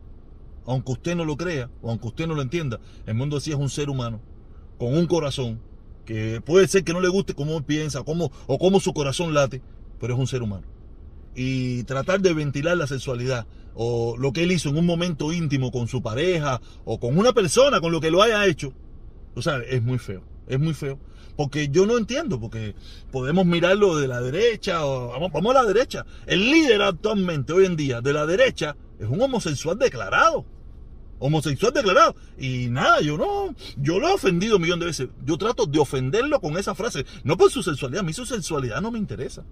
aunque 0.67 0.93
usted 0.93 1.17
no 1.17 1.25
lo 1.25 1.37
crea 1.37 1.71
o 1.81 1.91
aunque 1.91 2.09
usted 2.09 2.27
no 2.27 2.35
lo 2.35 2.43
entienda, 2.43 2.79
el 3.07 3.15
mundo 3.15 3.37
decía 3.37 3.55
es 3.55 3.61
un 3.61 3.71
ser 3.71 3.89
humano 3.89 4.21
con 4.79 4.97
un 4.97 5.07
corazón 5.07 5.61
que 6.05 6.43
puede 6.43 6.69
ser 6.69 6.85
que 6.85 6.93
no 6.93 7.01
le 7.01 7.09
guste 7.09 7.35
cómo 7.35 7.61
piensa 7.63 8.05
cómo, 8.05 8.31
o 8.47 8.59
cómo 8.59 8.81
su 8.81 8.93
corazón 8.93 9.33
late, 9.33 9.63
pero 9.99 10.13
es 10.13 10.21
un 10.21 10.27
ser 10.27 10.43
humano. 10.43 10.67
Y 11.35 11.85
tratar 11.85 12.21
de 12.21 12.35
ventilar 12.35 12.77
la 12.77 12.87
sexualidad 12.87 13.47
o 13.75 14.17
lo 14.19 14.33
que 14.33 14.43
él 14.43 14.53
hizo 14.53 14.69
en 14.69 14.77
un 14.77 14.87
momento 14.87 15.33
íntimo 15.33 15.73
con 15.73 15.89
su 15.89 16.03
pareja 16.03 16.61
o 16.85 17.01
con 17.01 17.19
una 17.19 17.33
persona, 17.33 17.81
con 17.81 17.93
lo 17.93 18.01
que 18.01 18.11
lo 18.11 18.23
haya 18.23 18.47
hecho, 18.47 18.73
o 19.37 19.43
sea, 19.43 19.59
es 19.59 19.83
muy 19.83 19.99
feo, 19.99 20.23
es 20.49 20.59
muy 20.59 20.75
feo. 20.75 20.99
Porque 21.37 21.69
yo 21.69 21.85
no 21.85 21.99
entiendo, 21.99 22.41
porque 22.41 22.75
podemos 23.13 23.45
mirarlo 23.45 23.97
de 23.97 24.09
la 24.09 24.23
derecha, 24.23 24.87
o, 24.87 25.09
vamos, 25.09 25.31
vamos 25.31 25.55
a 25.55 25.63
la 25.63 25.69
derecha. 25.69 26.07
El 26.25 26.51
líder 26.51 26.81
actualmente, 26.81 27.53
hoy 27.53 27.67
en 27.67 27.77
día, 27.77 28.01
de 28.01 28.15
la 28.15 28.25
derecha, 28.25 28.75
es 28.99 29.07
un 29.07 29.21
homosexual 29.21 29.79
declarado. 29.79 30.47
homosexual 31.19 31.75
declarado. 31.75 32.17
Y 32.39 32.69
nada, 32.69 33.03
yo 33.03 33.19
no, 33.19 33.55
yo 33.77 33.99
lo 33.99 34.09
he 34.09 34.13
ofendido 34.15 34.57
un 34.57 34.63
millón 34.63 34.81
de 34.81 34.87
veces. 34.87 35.09
Yo 35.27 35.37
trato 35.37 35.67
de 35.67 35.79
ofenderlo 35.79 36.41
con 36.41 36.57
esa 36.57 36.75
frase. 36.75 37.05
No 37.23 37.37
por 37.37 37.51
su 37.51 37.63
sexualidad, 37.63 38.01
a 38.01 38.07
mí 38.07 38.15
su 38.15 38.25
sexualidad 38.25 38.81
no 38.81 38.91
me 38.91 38.99
interesa. 38.99 39.45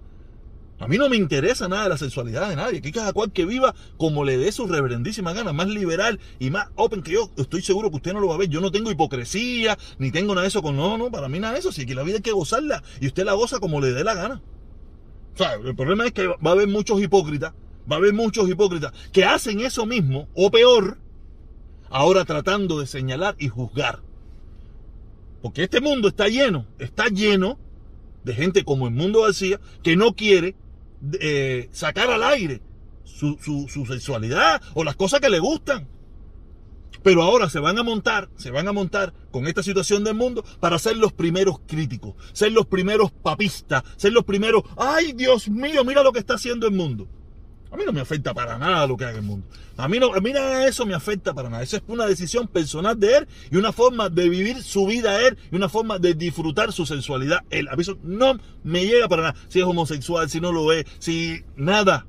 A 0.80 0.88
mí 0.88 0.98
no 0.98 1.08
me 1.08 1.16
interesa 1.16 1.68
nada 1.68 1.84
de 1.84 1.88
la 1.90 1.98
sexualidad 1.98 2.48
de 2.48 2.56
nadie. 2.56 2.82
Que 2.82 2.90
cada 2.90 3.12
cual 3.12 3.32
que 3.32 3.44
viva 3.44 3.74
como 3.96 4.24
le 4.24 4.36
dé 4.36 4.50
su 4.52 4.66
reverendísima 4.66 5.32
gana, 5.32 5.52
más 5.52 5.68
liberal 5.68 6.18
y 6.38 6.50
más 6.50 6.68
open 6.74 7.02
que 7.02 7.12
yo. 7.12 7.30
Estoy 7.36 7.62
seguro 7.62 7.90
que 7.90 7.96
usted 7.96 8.12
no 8.12 8.20
lo 8.20 8.28
va 8.28 8.34
a 8.34 8.38
ver. 8.38 8.48
Yo 8.48 8.60
no 8.60 8.72
tengo 8.72 8.90
hipocresía, 8.90 9.78
ni 9.98 10.10
tengo 10.10 10.34
nada 10.34 10.42
de 10.42 10.48
eso 10.48 10.62
con. 10.62 10.76
No, 10.76 10.98
no, 10.98 11.10
para 11.10 11.28
mí 11.28 11.38
nada 11.38 11.54
de 11.54 11.60
eso. 11.60 11.72
Sí 11.72 11.86
que 11.86 11.94
la 11.94 12.02
vida 12.02 12.16
hay 12.16 12.22
que 12.22 12.32
gozarla. 12.32 12.82
Y 13.00 13.06
usted 13.06 13.24
la 13.24 13.34
goza 13.34 13.60
como 13.60 13.80
le 13.80 13.92
dé 13.92 14.02
la 14.04 14.14
gana. 14.14 14.42
O 15.34 15.36
sea, 15.36 15.54
el 15.54 15.74
problema 15.74 16.06
es 16.06 16.12
que 16.12 16.26
va 16.26 16.36
a 16.42 16.52
haber 16.52 16.68
muchos 16.68 17.00
hipócritas. 17.00 17.54
Va 17.90 17.96
a 17.96 17.98
haber 17.98 18.14
muchos 18.14 18.48
hipócritas 18.48 18.92
que 19.12 19.24
hacen 19.24 19.60
eso 19.60 19.84
mismo, 19.84 20.28
o 20.34 20.50
peor, 20.50 20.98
ahora 21.90 22.24
tratando 22.24 22.80
de 22.80 22.86
señalar 22.86 23.36
y 23.38 23.48
juzgar. 23.48 24.00
Porque 25.42 25.64
este 25.64 25.82
mundo 25.82 26.08
está 26.08 26.28
lleno, 26.28 26.66
está 26.78 27.08
lleno 27.08 27.58
de 28.24 28.32
gente 28.32 28.64
como 28.64 28.86
el 28.88 28.94
mundo 28.94 29.22
García 29.22 29.60
que 29.82 29.96
no 29.96 30.14
quiere 30.14 30.56
eh, 31.20 31.68
sacar 31.72 32.10
al 32.10 32.22
aire 32.22 32.62
su, 33.04 33.38
su, 33.68 33.86
sexualidad 33.86 34.60
o 34.74 34.84
las 34.84 34.96
cosas 34.96 35.20
que 35.20 35.30
le 35.30 35.38
gustan. 35.38 35.88
Pero 37.02 37.22
ahora 37.22 37.50
se 37.50 37.58
van 37.58 37.78
a 37.78 37.82
montar, 37.82 38.30
se 38.36 38.50
van 38.50 38.66
a 38.66 38.72
montar 38.72 39.12
con 39.30 39.46
esta 39.46 39.62
situación 39.62 40.04
del 40.04 40.14
mundo 40.14 40.42
para 40.58 40.78
ser 40.78 40.96
los 40.96 41.12
primeros 41.12 41.60
críticos, 41.66 42.14
ser 42.32 42.52
los 42.52 42.66
primeros 42.66 43.12
papistas, 43.12 43.82
ser 43.96 44.12
los 44.12 44.24
primeros, 44.24 44.62
ay 44.78 45.12
Dios 45.12 45.48
mío, 45.48 45.84
mira 45.84 46.02
lo 46.02 46.12
que 46.12 46.20
está 46.20 46.34
haciendo 46.34 46.66
el 46.66 46.72
mundo. 46.72 47.06
A 47.74 47.76
mí 47.76 47.82
no 47.84 47.92
me 47.92 48.00
afecta 48.00 48.32
para 48.32 48.56
nada 48.56 48.86
lo 48.86 48.96
que 48.96 49.04
haga 49.04 49.18
el 49.18 49.24
mundo. 49.24 49.48
A 49.76 49.88
mí, 49.88 49.98
no, 49.98 50.14
a 50.14 50.20
mí 50.20 50.32
nada 50.32 50.60
de 50.60 50.68
eso 50.68 50.86
me 50.86 50.94
afecta 50.94 51.34
para 51.34 51.50
nada. 51.50 51.64
Eso 51.64 51.76
es 51.76 51.82
una 51.88 52.06
decisión 52.06 52.46
personal 52.46 53.00
de 53.00 53.16
él 53.16 53.28
y 53.50 53.56
una 53.56 53.72
forma 53.72 54.08
de 54.08 54.28
vivir 54.28 54.62
su 54.62 54.86
vida 54.86 55.20
él 55.26 55.36
y 55.50 55.56
una 55.56 55.68
forma 55.68 55.98
de 55.98 56.14
disfrutar 56.14 56.72
su 56.72 56.86
sensualidad 56.86 57.40
él. 57.50 57.66
A 57.68 57.74
mí 57.74 57.82
eso 57.82 57.98
no 58.04 58.38
me 58.62 58.86
llega 58.86 59.08
para 59.08 59.22
nada. 59.22 59.34
Si 59.48 59.58
es 59.58 59.64
homosexual, 59.64 60.30
si 60.30 60.40
no 60.40 60.52
lo 60.52 60.72
es, 60.72 60.84
si 61.00 61.42
nada. 61.56 62.06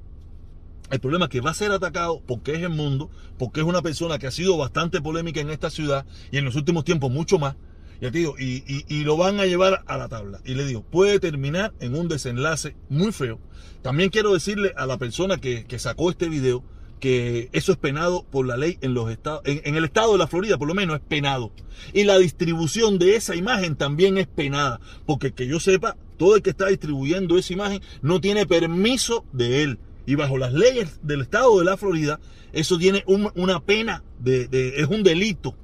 El 0.91 1.00
problema 1.00 1.25
es 1.25 1.31
que 1.31 1.41
va 1.41 1.50
a 1.50 1.55
ser 1.55 1.72
atacado 1.72 2.22
porque 2.27 2.53
es 2.53 2.62
el 2.62 2.69
mundo, 2.69 3.10
porque 3.39 3.62
es 3.62 3.65
una 3.65 3.81
persona 3.81 4.19
que 4.19 4.27
ha 4.27 4.31
sido 4.31 4.57
bastante 4.57 5.01
polémica 5.01 5.41
en 5.41 5.50
esta 5.50 5.72
ciudad 5.72 6.05
y 6.29 6.38
en 6.38 6.45
los 6.45 6.55
últimos 6.55 6.84
tiempos 6.84 7.10
mucho 7.10 7.39
más. 7.39 7.55
Digo, 8.00 8.36
y, 8.38 9.04
lo 9.04 9.18
van 9.18 9.40
a 9.40 9.46
llevar 9.46 9.84
a 9.88 9.98
la 9.98 10.08
tabla. 10.08 10.40
Y 10.46 10.54
le 10.54 10.66
digo, 10.66 10.84
puede 10.84 11.20
terminar 11.20 11.74
en 11.80 11.96
un 11.96 12.08
desenlace 12.08 12.75
muy 12.90 13.12
feo. 13.12 13.40
También 13.82 14.10
quiero 14.10 14.34
decirle 14.34 14.74
a 14.78 14.86
la 14.86 14.98
persona 14.98 15.38
que, 15.38 15.66
sacó 15.80 16.10
este 16.10 16.30
video 16.30 16.64
que 17.00 17.50
eso 17.52 17.72
es 17.72 17.78
penado 17.78 18.25
por 18.32 18.48
la 18.48 18.58
ley 18.58 18.78
en 18.82 18.94
los 18.94 19.12
estados, 19.12 19.42
en, 19.46 19.75
el 19.75 19.84
estado 19.84 20.14
de 20.14 20.18
la 20.18 20.28
Florida 20.28 20.58
por 20.58 20.68
lo 20.68 20.74
menos 20.74 20.96
es 20.98 21.04
penado. 21.08 21.52
Y 21.94 22.04
la 22.04 22.18
distribución 22.18 22.98
de 23.00 23.16
esa 23.16 23.36
imagen 23.36 23.75
también 23.75 24.18
es 24.18 24.28
penada. 24.28 24.80
Porque 25.06 25.34
que 25.34 25.48
yo 25.48 25.60
sepa, 25.60 25.98
todo 26.18 26.36
el 26.36 26.42
que 26.42 26.52
está 26.52 26.68
distribuyendo 26.68 27.38
esa 27.38 27.54
imagen 27.54 27.82
no 28.02 28.22
tiene 28.22 28.46
permiso 28.46 29.25
de 29.34 29.64
él. 29.64 29.80
Y 30.06 30.16
bajo 30.16 30.38
las 30.38 30.54
leyes 30.54 31.00
del 31.02 31.22
estado 31.22 31.58
de 31.60 31.66
la 31.66 31.78
Florida, 31.78 32.20
eso 32.54 32.78
tiene 32.78 33.04
una 33.08 33.60
pena, 33.60 34.04
de, 34.20 34.48
es 34.78 34.88
un 34.88 35.04
delito. 35.04 35.56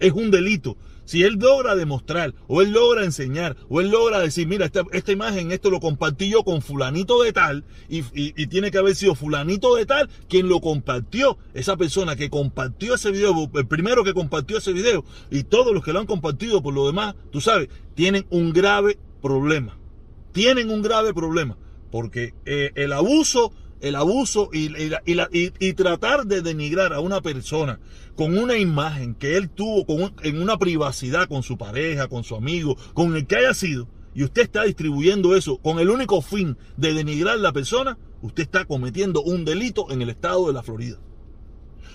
Es 0.00 0.12
un 0.12 0.30
delito. 0.30 0.76
Si 1.04 1.22
él 1.22 1.34
logra 1.34 1.76
demostrar, 1.76 2.34
o 2.46 2.62
él 2.62 2.72
logra 2.72 3.04
enseñar, 3.04 3.56
o 3.68 3.80
él 3.80 3.90
logra 3.90 4.20
decir, 4.20 4.46
mira, 4.46 4.70
esta, 4.92 5.12
imagen, 5.12 5.52
esto 5.52 5.68
lo 5.68 5.80
compartí 5.80 6.30
yo 6.30 6.44
con 6.44 6.62
fulanito 6.62 7.22
de 7.22 7.32
tal, 7.32 7.64
y, 7.88 8.02
tiene 8.46 8.70
que 8.70 8.78
haber 8.78 8.94
sido 8.94 9.14
fulanito 9.14 9.74
de 9.76 9.84
tal 9.84 10.08
quien 10.28 10.48
lo 10.48 10.60
compartió, 10.60 11.36
esa 11.52 11.76
persona 11.76 12.16
que 12.16 12.30
compartió 12.30 12.94
ese 12.94 13.10
video, 13.10 13.50
el 13.54 13.66
primero 13.66 14.02
que 14.02 14.14
compartió 14.14 14.58
ese 14.58 14.72
video, 14.72 15.04
y 15.30 15.44
todos 15.44 15.74
los 15.74 15.84
que 15.84 15.92
lo 15.92 16.00
han 16.00 16.06
compartido 16.06 16.62
por 16.62 16.72
lo 16.72 16.86
demás, 16.86 17.14
tú 17.30 17.40
sabes, 17.42 17.68
tienen 17.94 18.26
un 18.30 18.52
grave 18.52 18.98
problema. 19.20 19.76
Tienen 20.32 20.70
un 20.70 20.82
grave 20.82 21.12
problema, 21.12 21.58
porque 21.90 22.34
eh, 22.46 22.72
el 22.76 22.92
abuso 22.92 23.52
el 23.80 23.96
abuso 23.96 24.50
y, 24.52 25.72
tratar 25.74 26.26
de 26.26 26.42
denigrar 26.42 26.92
a 26.92 27.00
una 27.00 27.20
persona 27.20 27.80
con 28.16 28.38
una 28.38 28.56
imagen 28.56 29.14
que 29.14 29.36
él 29.36 29.50
tuvo 29.50 29.84
en 30.22 30.40
una 30.40 30.56
privacidad 30.56 31.28
con 31.28 31.42
su 31.42 31.58
pareja, 31.58 32.08
con 32.08 32.24
su 32.24 32.36
amigo, 32.36 32.76
con 32.94 33.16
el 33.16 33.26
que 33.26 33.36
haya 33.36 33.54
sido, 33.54 33.88
y 34.14 34.22
usted 34.22 34.42
está 34.42 34.62
distribuyendo 34.62 35.34
eso 35.34 35.58
con 35.58 35.78
el 35.80 35.90
único 35.90 36.22
fin 36.22 36.56
de 36.76 36.94
denigrar 36.94 37.34
a 37.34 37.42
la 37.42 37.52
persona, 37.52 37.98
usted 38.22 38.44
está 38.44 38.64
cometiendo 38.64 39.22
un 39.22 39.44
delito 39.44 39.90
en 39.90 40.02
el 40.02 40.10
estado 40.10 40.46
de 40.46 40.52
la 40.52 40.62
Florida. 40.62 40.98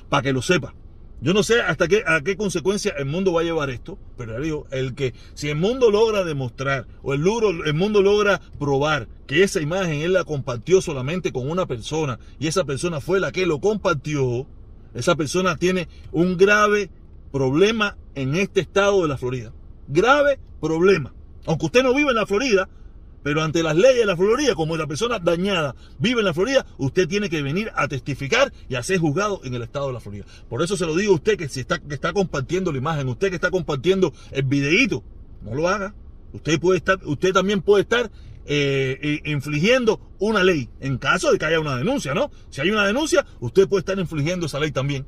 Para 0.09 0.24
que 0.24 0.33
lo 0.33 0.41
sepa. 0.41 0.74
Yo 1.21 1.33
no 1.33 1.43
sé 1.43 1.61
hasta 1.61 1.89
qué, 1.89 2.03
a 2.07 2.21
qué 2.21 2.38
consecuencia 2.38 2.93
el 2.97 3.05
mundo 3.05 3.33
va 3.33 3.41
a 3.41 3.43
llevar 3.43 3.69
esto, 3.69 3.97
pero 4.17 4.39
digo, 4.39 4.67
el 4.71 4.95
que 4.95 5.13
si 5.33 5.49
el 5.49 5.57
mundo 5.57 5.91
logra 5.91 6.23
demostrar 6.23 6.88
o 7.01 7.13
el, 7.13 7.21
el 7.65 7.73
mundo 7.73 8.01
logra 8.01 8.39
probar 8.57 9.09
que 9.27 9.43
esa 9.43 9.59
imagen 9.59 10.01
él 10.01 10.13
la 10.13 10.23
compartió 10.23 10.81
solamente 10.81 11.33
con 11.33 11.49
una 11.49 11.65
persona 11.65 12.19
y 12.39 12.47
esa 12.47 12.63
persona 12.63 13.01
fue 13.01 13.19
la 13.19 13.33
que 13.33 13.45
lo 13.45 13.59
compartió, 13.59 14.47
esa 14.93 15.15
persona 15.15 15.57
tiene 15.57 15.89
un 16.13 16.38
grave 16.38 16.89
problema 17.33 17.97
en 18.15 18.35
este 18.35 18.61
estado 18.61 19.01
de 19.01 19.09
la 19.09 19.17
Florida. 19.17 19.51
Grave 19.89 20.39
problema. 20.61 21.13
Aunque 21.45 21.65
usted 21.65 21.83
no 21.83 21.93
vive 21.93 22.11
en 22.11 22.15
la 22.15 22.25
Florida, 22.25 22.69
pero 23.23 23.41
ante 23.41 23.63
las 23.63 23.75
leyes 23.75 23.99
de 23.99 24.05
la 24.05 24.15
Florida, 24.15 24.55
como 24.55 24.77
la 24.77 24.88
persona 24.88 25.19
dañada 25.19 25.75
vive 25.97 26.19
en 26.19 26.25
la 26.25 26.33
Florida, 26.33 26.65
usted 26.77 27.07
tiene 27.07 27.29
que 27.29 27.41
venir 27.41 27.71
a 27.75 27.88
testificar 27.88 28.53
y 28.67 28.75
a 28.75 28.83
ser 28.83 28.99
juzgado 28.99 29.41
en 29.43 29.53
el 29.53 29.63
estado 29.63 29.88
de 29.88 29.93
la 29.93 29.99
Florida. 29.99 30.25
Por 30.49 30.61
eso 30.61 30.77
se 30.77 30.85
lo 30.85 30.95
digo 30.95 31.13
a 31.13 31.15
usted 31.15 31.38
que 31.38 31.49
si 31.49 31.59
está, 31.59 31.79
que 31.79 31.95
está 31.95 32.13
compartiendo 32.13 32.71
la 32.71 32.77
imagen, 32.77 33.07
usted 33.09 33.29
que 33.29 33.35
está 33.35 33.51
compartiendo 33.51 34.13
el 34.31 34.43
videíto, 34.43 35.03
no 35.41 35.55
lo 35.55 35.67
haga. 35.67 35.93
Usted 36.31 36.59
puede 36.59 36.77
estar, 36.77 36.99
usted 37.05 37.33
también 37.33 37.61
puede 37.61 37.81
estar 37.81 38.11
eh, 38.45 39.21
infligiendo 39.25 39.99
una 40.19 40.43
ley 40.43 40.69
en 40.79 40.97
caso 40.97 41.31
de 41.31 41.39
que 41.39 41.45
haya 41.45 41.59
una 41.59 41.75
denuncia, 41.75 42.13
¿no? 42.13 42.31
Si 42.49 42.61
hay 42.61 42.69
una 42.69 42.85
denuncia, 42.85 43.25
usted 43.39 43.67
puede 43.67 43.79
estar 43.79 43.97
infligiendo 43.97 44.45
esa 44.45 44.59
ley 44.59 44.71
también. 44.71 45.05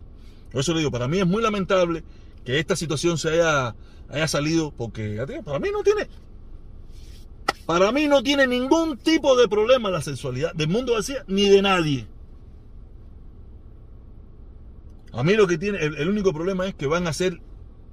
Por 0.52 0.62
eso 0.62 0.74
le 0.74 0.80
digo, 0.80 0.92
para 0.92 1.08
mí 1.08 1.20
es 1.20 1.28
muy 1.28 1.42
lamentable 1.42 2.04
que 2.44 2.60
esta 2.60 2.76
situación 2.76 3.18
se 3.18 3.30
haya, 3.30 3.76
haya 4.10 4.28
salido 4.28 4.72
porque 4.76 5.24
para 5.46 5.60
mí 5.60 5.70
no 5.72 5.84
tiene 5.84 6.08
para 7.72 7.94
mí 7.94 8.06
no 8.10 8.22
tiene 8.22 8.48
ningún 8.48 8.98
tipo 8.98 9.38
de 9.38 9.48
problema 9.48 9.90
la 9.90 10.02
sexualidad 10.02 10.54
del 10.54 10.68
mundo 10.68 10.92
vacía 10.92 11.24
ni 11.28 11.48
de 11.48 11.62
nadie. 11.62 12.06
A 15.14 15.24
mí 15.24 15.36
lo 15.36 15.48
que 15.48 15.58
tiene, 15.58 15.78
el, 15.80 16.10
único 16.10 16.34
problema 16.34 16.68
es 16.68 16.76
que 16.76 16.86
van 16.86 17.08
a 17.08 17.14
ser 17.14 17.40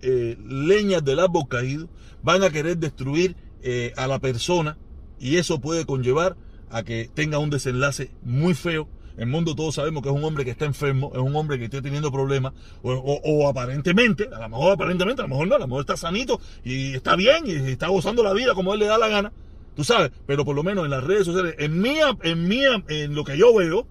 eh, 0.03 0.37
leñas 0.45 1.05
del 1.05 1.21
árbol 1.21 1.47
caído, 1.47 1.89
van 2.25 2.43
a 2.43 2.51
querer 2.51 2.79
destruir 2.79 3.37
eh, 3.63 3.93
a 3.97 4.09
la 4.09 4.19
persona 4.19 4.77
y 5.21 5.37
eso 5.37 5.61
puede 5.61 5.87
conllevar 5.87 6.37
a 6.71 6.83
que 6.83 7.09
tenga 7.15 7.39
un 7.39 7.51
desenlace 7.51 8.11
muy 8.23 8.55
feo. 8.55 8.89
El 9.17 9.29
mundo 9.29 9.55
todos 9.55 9.77
sabemos 9.77 10.03
que 10.03 10.09
es 10.09 10.15
un 10.15 10.25
hombre 10.25 10.45
que 10.45 10.51
está 10.51 10.65
enfermo, 10.65 11.13
es 11.15 11.21
un 11.21 11.37
hombre 11.37 11.57
que 11.57 11.67
está 11.67 11.81
teniendo 11.81 12.11
problemas, 12.11 12.53
o, 12.83 12.91
o, 12.93 13.49
aparentemente, 13.49 14.29
a 14.35 14.41
lo 14.41 14.49
mejor 14.49 14.73
aparentemente, 14.73 15.23
a 15.23 15.27
lo 15.27 15.29
mejor 15.29 15.47
no, 15.47 15.55
a 15.55 15.59
lo 15.61 15.69
mejor 15.69 15.83
está 15.83 15.97
sanito 15.97 16.41
y 16.65 16.95
está 16.95 17.15
bien 17.15 17.45
y 17.47 17.53
está 17.71 17.87
gozando 17.87 18.25
la 18.25 18.33
vida 18.33 18.55
como 18.55 18.75
él 18.75 18.81
le 18.81 18.87
da 18.87 18.99
la 18.99 19.07
gana 19.07 19.33
Tú 19.79 19.85
sabes, 19.85 20.11
pero 20.27 20.45
por 20.45 20.57
lo 20.57 20.65
menos 20.65 20.87
en 20.87 20.91
las 20.91 21.05
redes 21.05 21.25
sociales, 21.25 21.55
en 21.57 21.81
mía, 21.81 22.19
en 22.25 22.49
mía, 22.49 22.83
en 22.89 23.15
lo 23.15 23.23
que 23.23 23.39
yo 23.39 23.55
veo, 23.55 23.87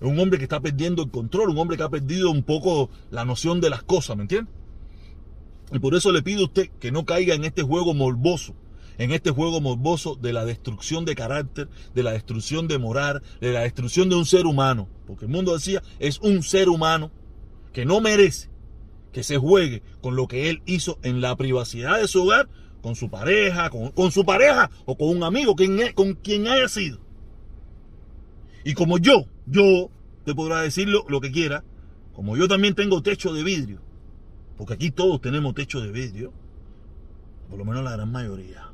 es 0.00 0.08
un 0.08 0.18
hombre 0.18 0.38
que 0.38 0.44
está 0.44 0.58
perdiendo 0.58 1.02
el 1.02 1.10
control, 1.10 1.50
un 1.50 1.58
hombre 1.58 1.76
que 1.76 1.82
ha 1.82 1.90
perdido 1.90 2.30
un 2.30 2.42
poco 2.42 2.88
la 3.10 3.26
noción 3.26 3.60
de 3.60 3.68
las 3.68 3.82
cosas, 3.82 4.16
¿me 4.16 4.22
entiendes? 4.22 4.54
Y 5.70 5.80
por 5.80 5.94
eso 5.94 6.12
le 6.12 6.22
pido 6.22 6.40
a 6.40 6.44
usted 6.44 6.70
que 6.80 6.90
no 6.92 7.04
caiga 7.04 7.34
en 7.34 7.44
este 7.44 7.60
juego 7.60 7.92
morboso, 7.92 8.54
en 8.96 9.12
este 9.12 9.30
juego 9.30 9.60
morboso 9.60 10.16
de 10.16 10.32
la 10.32 10.46
destrucción 10.46 11.04
de 11.04 11.14
carácter, 11.14 11.68
de 11.94 12.02
la 12.02 12.12
destrucción 12.12 12.66
de 12.66 12.78
moral, 12.78 13.22
de 13.42 13.52
la 13.52 13.60
destrucción 13.60 14.08
de 14.08 14.16
un 14.16 14.24
ser 14.24 14.46
humano. 14.46 14.88
Porque 15.06 15.26
el 15.26 15.30
mundo 15.30 15.52
decía, 15.52 15.82
es 15.98 16.20
un 16.20 16.42
ser 16.42 16.70
humano 16.70 17.10
que 17.74 17.84
no 17.84 18.00
merece 18.00 18.48
que 19.12 19.22
se 19.22 19.36
juegue 19.36 19.82
con 20.00 20.16
lo 20.16 20.26
que 20.26 20.48
él 20.48 20.62
hizo 20.64 20.98
en 21.02 21.20
la 21.20 21.36
privacidad 21.36 22.00
de 22.00 22.08
su 22.08 22.22
hogar 22.22 22.48
con 22.82 22.96
su 22.96 23.08
pareja, 23.08 23.70
con, 23.70 24.10
su 24.10 24.24
pareja 24.24 24.70
o 24.84 24.96
con 24.96 25.08
un 25.08 25.22
amigo, 25.22 25.54
con 25.94 26.14
quien 26.14 26.48
haya 26.48 26.68
sido. 26.68 26.98
Y 28.64 28.74
como 28.74 28.98
yo, 28.98 29.26
yo 29.46 29.90
te 30.24 30.34
podrá 30.34 30.60
decir 30.60 30.88
lo, 30.88 31.04
lo, 31.08 31.20
que 31.20 31.32
quiera, 31.32 31.64
como 32.12 32.36
yo 32.36 32.48
también 32.48 32.74
tengo 32.74 33.02
techo 33.02 33.32
de 33.32 33.42
vidrio, 33.42 33.80
porque 34.56 34.74
aquí 34.74 34.90
todos 34.90 35.20
tenemos 35.20 35.54
techo 35.54 35.80
de 35.80 35.90
vidrio, 35.90 36.32
por 37.48 37.58
lo 37.58 37.64
menos 37.64 37.84
la 37.84 37.92
gran 37.92 38.10
mayoría. 38.10 38.72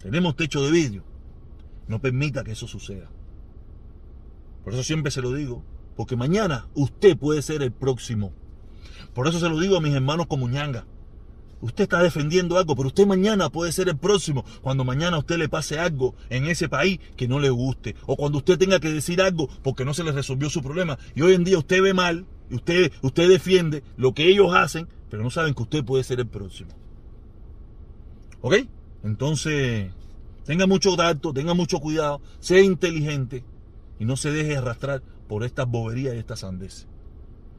Tenemos 0.00 0.34
techo 0.34 0.64
de 0.64 0.70
vidrio. 0.70 1.04
No 1.88 2.00
permita 2.00 2.44
que 2.44 2.52
eso 2.52 2.66
suceda. 2.66 3.10
Por 4.64 4.72
eso 4.72 4.82
siempre 4.82 5.10
se 5.10 5.20
lo 5.20 5.32
digo, 5.32 5.62
porque 5.96 6.16
mañana 6.16 6.68
usted 6.74 7.16
puede 7.16 7.42
ser 7.42 7.62
el 7.62 7.72
próximo. 7.72 8.32
Por 9.14 9.26
eso 9.26 9.40
se 9.40 9.48
lo 9.48 9.58
digo 9.58 9.76
a 9.76 9.80
mis 9.80 9.94
hermanos 9.94 10.26
como 10.26 10.48
ñanga. 10.48 10.86
Usted 11.60 11.84
está 11.84 12.02
defendiendo 12.02 12.56
algo, 12.56 12.74
pero 12.74 12.88
usted 12.88 13.06
mañana 13.06 13.50
puede 13.50 13.72
ser 13.72 13.88
el 13.88 13.96
próximo. 13.98 14.44
Cuando 14.62 14.84
mañana 14.84 15.16
a 15.16 15.20
usted 15.20 15.36
le 15.36 15.48
pase 15.48 15.78
algo 15.78 16.14
en 16.30 16.46
ese 16.46 16.68
país 16.68 17.00
que 17.16 17.28
no 17.28 17.38
le 17.38 17.50
guste. 17.50 17.96
O 18.06 18.16
cuando 18.16 18.38
usted 18.38 18.58
tenga 18.58 18.80
que 18.80 18.90
decir 18.90 19.20
algo 19.20 19.48
porque 19.62 19.84
no 19.84 19.92
se 19.92 20.04
le 20.04 20.12
resolvió 20.12 20.48
su 20.48 20.62
problema. 20.62 20.98
Y 21.14 21.22
hoy 21.22 21.34
en 21.34 21.44
día 21.44 21.58
usted 21.58 21.82
ve 21.82 21.92
mal 21.92 22.26
usted, 22.50 22.92
usted 23.02 23.28
defiende 23.28 23.82
lo 23.96 24.12
que 24.14 24.28
ellos 24.28 24.54
hacen, 24.54 24.88
pero 25.08 25.22
no 25.22 25.30
saben 25.30 25.54
que 25.54 25.62
usted 25.62 25.84
puede 25.84 26.04
ser 26.04 26.20
el 26.20 26.26
próximo. 26.26 26.70
¿Ok? 28.40 28.54
Entonces, 29.02 29.92
tenga 30.44 30.66
mucho 30.66 30.96
tacto, 30.96 31.32
tenga 31.32 31.54
mucho 31.54 31.78
cuidado, 31.80 32.20
sea 32.38 32.60
inteligente 32.60 33.44
y 33.98 34.04
no 34.04 34.16
se 34.16 34.30
deje 34.30 34.56
arrastrar 34.56 35.02
por 35.28 35.44
estas 35.44 35.68
boberías 35.68 36.14
y 36.14 36.18
estas 36.18 36.40
sandeces. 36.40 36.86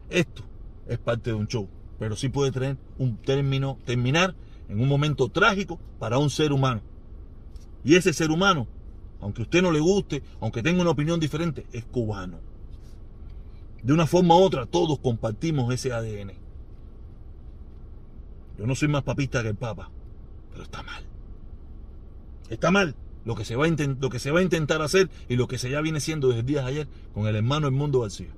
Esto 0.10 0.44
es 0.88 0.98
parte 0.98 1.30
de 1.32 1.36
un 1.36 1.48
show, 1.48 1.70
pero 2.02 2.16
sí 2.16 2.30
puede 2.30 2.52
tener 2.52 2.78
un 2.98 3.16
término, 3.18 3.78
terminar 3.86 4.34
en 4.70 4.82
un 4.82 4.88
momento 4.88 5.30
trágico 5.30 5.80
para 6.00 6.18
un 6.18 6.32
ser 6.32 6.52
humano. 6.52 6.82
Y 7.84 7.94
ese 7.94 8.12
ser 8.12 8.32
humano, 8.32 8.66
aunque 9.20 9.44
a 9.44 9.46
usted 9.46 9.62
no 9.62 9.72
le 9.72 9.80
guste, 9.80 10.24
aunque 10.40 10.64
tenga 10.64 10.82
una 10.82 10.90
opinión 10.90 11.20
diferente, 11.20 11.68
es 11.72 11.86
cubano. 11.86 12.40
De 13.84 13.94
una 13.94 14.08
forma 14.08 14.36
u 14.36 14.40
otra, 14.40 14.66
todos 14.66 14.98
compartimos 14.98 15.72
ese 15.72 15.94
ADN. 15.94 16.32
Yo 18.58 18.66
no 18.66 18.74
soy 18.74 18.88
más 18.88 19.04
papista 19.04 19.44
que 19.44 19.50
el 19.50 19.56
Papa, 19.56 19.92
pero 20.50 20.64
está 20.64 20.82
mal. 20.82 21.04
Está 22.50 22.72
mal 22.72 22.96
lo 23.26 23.36
que 23.36 23.46
se 23.46 23.56
va 23.56 23.68
a, 23.68 23.70
lo 23.70 24.10
que 24.10 24.18
se 24.18 24.32
va 24.32 24.40
a 24.40 24.44
intentar 24.44 24.82
hacer 24.82 25.12
y 25.30 25.36
lo 25.36 25.48
que 25.48 25.60
se 25.60 25.70
ya 25.70 25.82
viene 25.82 26.00
siendo 26.00 26.30
desde 26.30 26.42
días 26.42 26.66
ayer 26.66 26.88
con 27.14 27.28
el 27.28 27.36
hermano 27.36 27.68
El 27.68 27.74
Mundo 27.74 28.00
García. 28.00 28.34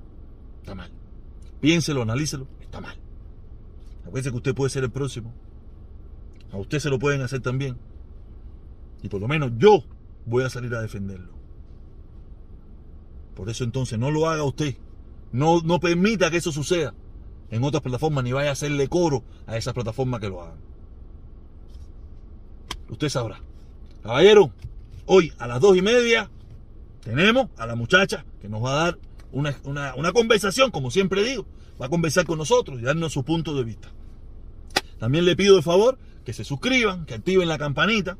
Está 0.59 0.75
mal. 0.75 0.91
Piénselo, 1.61 2.01
analícelo, 2.01 2.45
está 2.59 2.81
mal. 2.81 2.97
Acuérdese 4.05 4.31
que 4.31 4.37
usted 4.37 4.55
puede 4.55 4.69
ser 4.69 4.83
el 4.83 4.91
próximo. 4.91 5.33
A 6.51 6.57
usted 6.57 6.79
se 6.79 6.89
lo 6.89 6.99
pueden 6.99 7.21
hacer 7.21 7.41
también. 7.41 7.77
Y 9.01 9.09
por 9.09 9.21
lo 9.21 9.27
menos 9.27 9.51
yo 9.57 9.83
voy 10.25 10.43
a 10.43 10.49
salir 10.49 10.73
a 10.75 10.81
defenderlo. 10.81 11.33
Por 13.35 13.49
eso 13.49 13.63
entonces 13.63 13.97
no 13.97 14.11
lo 14.11 14.29
haga 14.29 14.43
usted. 14.43 14.75
No, 15.31 15.61
no 15.61 15.79
permita 15.79 16.29
que 16.29 16.37
eso 16.37 16.51
suceda 16.51 16.93
en 17.49 17.63
otras 17.63 17.81
plataformas, 17.81 18.23
ni 18.23 18.31
vaya 18.31 18.49
a 18.49 18.53
hacerle 18.53 18.87
coro 18.87 19.23
a 19.47 19.57
esas 19.57 19.73
plataformas 19.73 20.19
que 20.19 20.29
lo 20.29 20.41
hagan. 20.41 20.57
Usted 22.89 23.09
sabrá. 23.09 23.39
Caballero, 24.03 24.51
hoy 25.05 25.33
a 25.39 25.47
las 25.47 25.59
dos 25.59 25.75
y 25.75 25.81
media 25.81 26.29
tenemos 27.03 27.49
a 27.57 27.65
la 27.65 27.75
muchacha 27.75 28.25
que 28.41 28.49
nos 28.49 28.63
va 28.63 28.71
a 28.71 28.83
dar 28.83 28.99
una, 29.33 29.93
una 29.95 30.13
conversación, 30.13 30.71
como 30.71 30.91
siempre 30.91 31.23
digo. 31.23 31.45
Va 31.81 31.87
a 31.87 31.89
conversar 31.89 32.25
con 32.25 32.37
nosotros 32.37 32.79
y 32.79 32.83
darnos 32.83 33.11
su 33.11 33.23
punto 33.23 33.55
de 33.55 33.63
vista. 33.63 33.91
También 34.99 35.25
le 35.25 35.35
pido 35.35 35.55
de 35.57 35.61
favor 35.61 35.97
que 36.23 36.31
se 36.33 36.43
suscriban, 36.43 37.05
que 37.05 37.15
activen 37.15 37.49
la 37.49 37.57
campanita 37.57 38.17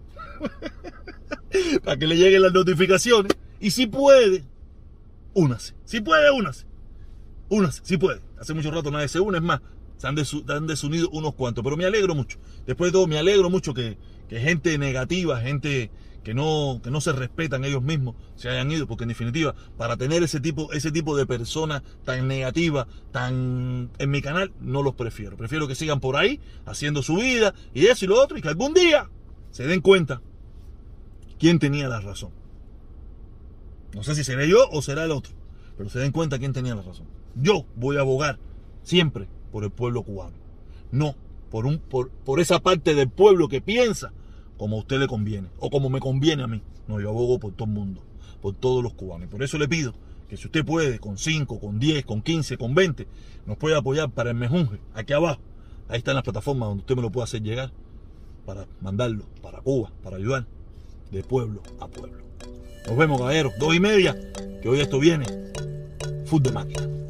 para 1.84 1.98
que 1.98 2.08
le 2.08 2.18
lleguen 2.18 2.42
las 2.42 2.54
notificaciones. 2.54 3.32
Y 3.60 3.72
si 3.72 3.88
puede, 3.88 4.44
únase. 5.34 5.76
Si 5.86 6.02
puede, 6.02 6.32
únase. 6.32 6.66
Únase, 7.50 7.82
si 7.86 7.98
puede. 7.98 8.22
Hace 8.40 8.54
mucho 8.54 8.72
rato 8.72 8.92
nadie 8.92 9.08
se 9.08 9.20
une, 9.20 9.38
es 9.38 9.44
más, 9.44 9.62
se 9.98 10.08
han, 10.08 10.16
desunido 10.68 11.10
unos 11.12 11.36
cuantos. 11.36 11.64
Pero 11.64 11.78
me 11.78 11.86
alegro 11.86 12.16
mucho. 12.16 12.40
Después 12.66 12.92
de 12.92 12.94
todo, 12.94 13.08
me 13.08 13.18
alegro 13.18 13.50
mucho 13.50 13.74
que, 13.74 13.98
que 14.28 14.40
gente 14.40 14.78
negativa, 14.78 15.40
gente 15.40 15.92
que 16.24 16.34
no, 16.34 16.80
que 16.84 16.90
no 16.90 17.02
se 17.02 17.12
respetan 17.12 17.66
ellos 17.66 17.84
mismos, 17.84 18.16
se 18.36 18.50
hayan 18.50 18.72
ido, 18.72 18.88
porque 18.88 19.04
en 19.04 19.10
definitiva, 19.10 19.56
para 19.78 19.98
tener 19.98 20.24
ese 20.24 20.40
tipo, 20.40 20.72
ese 20.72 20.92
tipo 20.92 21.18
de 21.18 21.26
personas 21.26 21.84
tan 22.06 22.28
negativas, 22.28 22.88
tan 23.12 23.92
en 23.98 24.10
mi 24.10 24.22
canal, 24.22 24.54
no 24.62 24.84
los 24.84 24.96
prefiero. 24.96 25.36
Prefiero 25.36 25.68
que 25.68 25.76
sigan 25.76 26.00
por 26.00 26.16
ahí, 26.16 26.40
haciendo 26.66 27.04
su 27.04 27.18
vida, 27.18 27.54
y 27.74 27.88
eso 27.88 28.06
y 28.06 28.08
lo 28.08 28.22
otro, 28.22 28.38
y 28.38 28.42
que 28.42 28.48
algún 28.48 28.74
día 28.74 29.10
se 29.52 29.68
den 29.68 29.82
cuenta 29.82 30.22
quién 31.38 31.60
tenía 31.60 31.90
la 31.90 32.00
razón. 32.00 32.32
No 33.94 34.04
sé 34.04 34.16
si 34.16 34.24
seré 34.24 34.48
yo 34.48 34.70
o 34.72 34.82
será 34.82 35.04
el 35.04 35.12
otro, 35.12 35.34
pero 35.78 35.90
se 35.90 36.00
den 36.00 36.12
cuenta 36.12 36.40
quién 36.40 36.54
tenía 36.54 36.74
la 36.74 36.82
razón. 36.82 37.08
Yo 37.36 37.66
voy 37.76 37.98
a 37.98 38.02
abogar 38.02 38.40
siempre 38.84 39.28
por 39.52 39.64
el 39.64 39.72
pueblo 39.72 40.04
cubano, 40.04 40.38
no 40.92 41.16
por, 41.52 41.68
un, 41.68 41.78
por, 41.78 42.10
por 42.10 42.40
esa 42.40 42.60
parte 42.60 42.96
del 42.96 43.10
pueblo 43.10 43.48
que 43.48 43.62
piensa 43.62 44.12
como 44.58 44.78
a 44.78 44.80
usted 44.80 45.00
le 45.00 45.08
conviene 45.08 45.50
o 45.60 45.70
como 45.70 45.90
me 45.90 46.00
conviene 46.00 46.44
a 46.44 46.48
mí. 46.48 46.62
No, 46.88 47.00
yo 47.00 47.10
abogo 47.10 47.40
por 47.40 47.54
todo 47.54 47.68
el 47.68 47.74
mundo, 47.74 48.02
por 48.42 48.56
todos 48.56 48.84
los 48.84 48.94
cubanos. 48.94 49.30
Por 49.30 49.44
eso 49.44 49.58
le 49.58 49.68
pido 49.68 49.94
que 50.30 50.38
si 50.38 50.48
usted 50.48 50.66
puede, 50.66 51.00
con 51.00 51.18
5, 51.18 51.60
con 51.60 51.80
10, 51.80 52.06
con 52.06 52.22
15, 52.22 52.58
con 52.58 52.76
20, 52.76 53.08
nos 53.46 53.58
puede 53.58 53.76
apoyar 53.76 54.10
para 54.10 54.32
el 54.32 54.36
mejunje, 54.36 54.80
aquí 54.94 55.14
abajo. 55.14 55.42
Ahí 55.90 55.98
están 55.98 56.16
las 56.16 56.24
plataformas 56.24 56.70
donde 56.70 56.82
usted 56.82 56.96
me 56.96 57.02
lo 57.02 57.12
puede 57.12 57.26
hacer 57.26 57.42
llegar 57.42 57.72
para 58.46 58.68
mandarlo 58.82 59.26
para 59.42 59.62
Cuba, 59.62 59.92
para 60.02 60.18
ayudar 60.18 60.46
de 61.12 61.24
pueblo 61.24 61.62
a 61.80 61.88
pueblo. 61.88 62.24
Nos 62.88 62.98
vemos, 62.98 63.18
caballeros, 63.20 63.54
dos 63.60 63.76
y 63.76 63.80
media, 63.80 64.16
que 64.62 64.70
hoy 64.70 64.82
esto 64.82 65.00
viene 65.00 65.26
full 66.26 66.42
de 66.42 66.52
máquina. 66.52 67.03